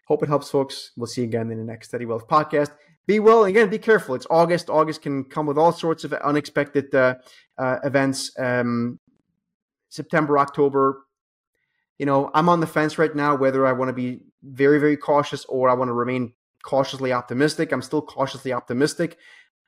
Hope 0.08 0.24
it 0.24 0.30
helps, 0.30 0.50
folks. 0.50 0.92
We'll 0.96 1.08
see 1.08 1.22
you 1.22 1.28
again 1.28 1.52
in 1.52 1.58
the 1.58 1.64
next 1.64 1.90
Steady 1.90 2.06
Wealth 2.06 2.28
podcast. 2.28 2.72
Be 3.08 3.20
well. 3.20 3.44
Again, 3.44 3.70
be 3.70 3.78
careful. 3.78 4.16
It's 4.16 4.28
August. 4.30 4.70
August 4.70 5.02
can 5.02 5.24
come 5.26 5.46
with 5.46 5.58
all 5.58 5.72
sorts 5.72 6.04
of 6.04 6.14
unexpected 6.14 6.94
uh, 6.94 7.16
uh, 7.58 7.78
events. 7.84 8.32
Um, 8.38 9.00
September, 9.90 10.38
October. 10.38 11.02
You 11.98 12.06
know, 12.06 12.30
I'm 12.34 12.50
on 12.50 12.60
the 12.60 12.68
fence 12.68 12.98
right 12.98 13.16
now 13.16 13.36
whether 13.36 13.66
I 13.66 13.72
want 13.72 13.90
to 13.90 13.94
be 13.94 14.22
very, 14.44 14.80
very 14.80 14.98
cautious 14.98 15.46
or 15.46 15.70
I 15.70 15.74
want 15.74 15.90
to 15.90 15.94
remain 15.94 16.34
cautiously 16.64 17.14
optimistic. 17.14 17.72
I'm 17.72 17.82
still 17.82 18.02
cautiously 18.02 18.52
optimistic, 18.52 19.18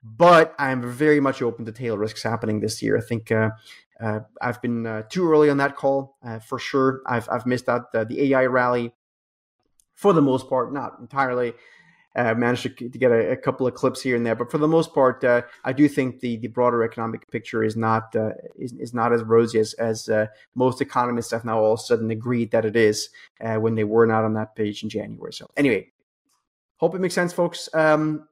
but 0.03 0.53
I'm 0.59 0.81
very 0.81 1.19
much 1.19 1.41
open 1.41 1.65
to 1.65 1.71
tail 1.71 1.97
risks 1.97 2.23
happening 2.23 2.59
this 2.59 2.81
year. 2.81 2.97
I 2.97 3.01
think 3.01 3.31
uh, 3.31 3.51
uh, 3.99 4.19
I've 4.41 4.61
been 4.61 4.85
uh, 4.85 5.03
too 5.03 5.29
early 5.29 5.49
on 5.49 5.57
that 5.57 5.75
call 5.75 6.17
uh, 6.25 6.39
for 6.39 6.59
sure. 6.59 7.01
I've, 7.05 7.27
I've 7.31 7.45
missed 7.45 7.69
out 7.69 7.91
the 7.91 8.33
AI 8.33 8.45
rally 8.45 8.93
for 9.95 10.13
the 10.13 10.21
most 10.21 10.49
part, 10.49 10.73
not 10.73 10.93
entirely. 10.99 11.53
Uh, 12.15 12.33
managed 12.33 12.63
to, 12.63 12.89
to 12.89 12.97
get 12.97 13.11
a, 13.11 13.33
a, 13.33 13.37
couple 13.37 13.67
of 13.67 13.75
clips 13.75 14.01
here 14.01 14.15
and 14.15 14.25
there, 14.25 14.33
but 14.33 14.49
for 14.49 14.57
the 14.57 14.67
most 14.67 14.91
part, 14.91 15.23
uh, 15.23 15.43
I 15.63 15.71
do 15.71 15.87
think 15.87 16.19
the, 16.19 16.37
the 16.37 16.47
broader 16.47 16.83
economic 16.83 17.29
picture 17.29 17.63
is 17.63 17.75
not 17.75 18.15
uh, 18.15 18.31
is, 18.57 18.73
is 18.73 18.91
not 18.91 19.13
as 19.13 19.21
rosy 19.21 19.59
as, 19.59 19.73
as 19.73 20.09
uh, 20.09 20.25
most 20.55 20.81
economists 20.81 21.29
have 21.29 21.45
now 21.45 21.59
all 21.59 21.73
of 21.73 21.79
a 21.79 21.83
sudden 21.83 22.09
agreed 22.09 22.49
that 22.49 22.65
it 22.65 22.75
is 22.75 23.09
when 23.39 23.75
they 23.75 23.83
were 23.83 24.07
not 24.07 24.23
on 24.23 24.33
that 24.33 24.55
page 24.55 24.81
in 24.81 24.89
January. 24.89 25.31
So 25.31 25.47
anyway, 25.55 25.91
hope 26.77 26.95
it 26.95 27.01
makes 27.01 27.13
sense, 27.13 27.33
folks. 27.33 27.69
Um, 27.75 28.27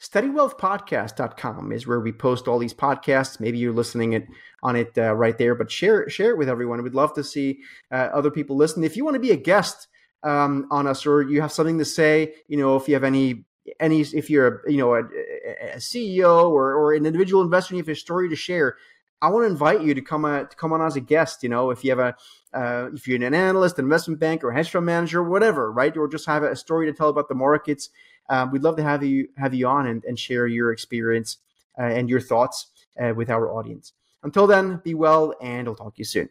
SteadyWealthPodcast.com 0.00 1.72
is 1.72 1.86
where 1.86 2.00
we 2.00 2.12
post 2.12 2.48
all 2.48 2.58
these 2.58 2.72
podcasts. 2.72 3.38
Maybe 3.38 3.58
you're 3.58 3.72
listening 3.72 4.14
it 4.14 4.26
on 4.62 4.74
it 4.76 4.96
uh, 4.96 5.14
right 5.14 5.36
there, 5.36 5.54
but 5.54 5.70
share 5.70 6.08
share 6.08 6.30
it 6.30 6.38
with 6.38 6.48
everyone. 6.48 6.82
We'd 6.82 6.94
love 6.94 7.12
to 7.14 7.24
see 7.24 7.60
other 7.90 8.30
people 8.30 8.56
listen. 8.56 8.82
If 8.82 8.96
you 8.96 9.04
want 9.04 9.14
to 9.14 9.20
be 9.20 9.32
a 9.32 9.36
guest 9.36 9.88
um, 10.22 10.66
on 10.70 10.86
us, 10.86 11.06
or 11.06 11.22
you 11.22 11.40
have 11.42 11.52
something 11.52 11.78
to 11.78 11.84
say, 11.84 12.34
you 12.48 12.56
know, 12.56 12.76
if 12.76 12.88
you 12.88 12.94
have 12.94 13.04
any 13.04 13.44
any 13.78 14.00
if 14.00 14.30
you're 14.30 14.62
a, 14.66 14.72
you 14.72 14.78
know 14.78 14.94
a, 14.94 15.00
a 15.00 15.76
CEO 15.76 16.48
or, 16.48 16.74
or 16.74 16.94
an 16.94 17.06
individual 17.06 17.42
investor, 17.42 17.74
and 17.74 17.78
you 17.78 17.82
have 17.82 17.96
a 17.96 17.98
story 17.98 18.28
to 18.28 18.36
share. 18.36 18.76
I 19.22 19.28
want 19.28 19.44
to 19.44 19.50
invite 19.50 19.82
you 19.82 19.92
to 19.94 20.00
come 20.00 20.24
uh, 20.24 20.44
to 20.44 20.56
come 20.56 20.72
on 20.72 20.80
as 20.80 20.96
a 20.96 21.00
guest. 21.00 21.42
You 21.42 21.50
know, 21.50 21.70
if 21.70 21.84
you 21.84 21.90
have 21.90 21.98
a 21.98 22.16
uh, 22.56 22.88
if 22.94 23.06
you're 23.06 23.22
an 23.22 23.34
analyst, 23.34 23.78
investment 23.78 24.18
bank 24.18 24.42
or 24.42 24.52
hedge 24.52 24.70
fund 24.70 24.86
manager, 24.86 25.22
whatever, 25.22 25.70
right, 25.70 25.94
or 25.96 26.08
just 26.08 26.26
have 26.26 26.42
a 26.42 26.56
story 26.56 26.86
to 26.86 26.92
tell 26.92 27.10
about 27.10 27.28
the 27.28 27.34
markets, 27.34 27.90
um, 28.30 28.50
we'd 28.50 28.62
love 28.62 28.76
to 28.76 28.82
have 28.82 29.02
you 29.04 29.28
have 29.36 29.52
you 29.52 29.66
on 29.66 29.86
and, 29.86 30.04
and 30.04 30.18
share 30.18 30.46
your 30.46 30.72
experience 30.72 31.38
uh, 31.78 31.82
and 31.82 32.08
your 32.08 32.20
thoughts 32.20 32.68
uh, 32.98 33.12
with 33.14 33.28
our 33.28 33.52
audience. 33.52 33.92
Until 34.22 34.46
then, 34.46 34.80
be 34.84 34.94
well, 34.94 35.34
and 35.42 35.68
I'll 35.68 35.74
talk 35.74 35.94
to 35.96 35.98
you 35.98 36.04
soon. 36.04 36.28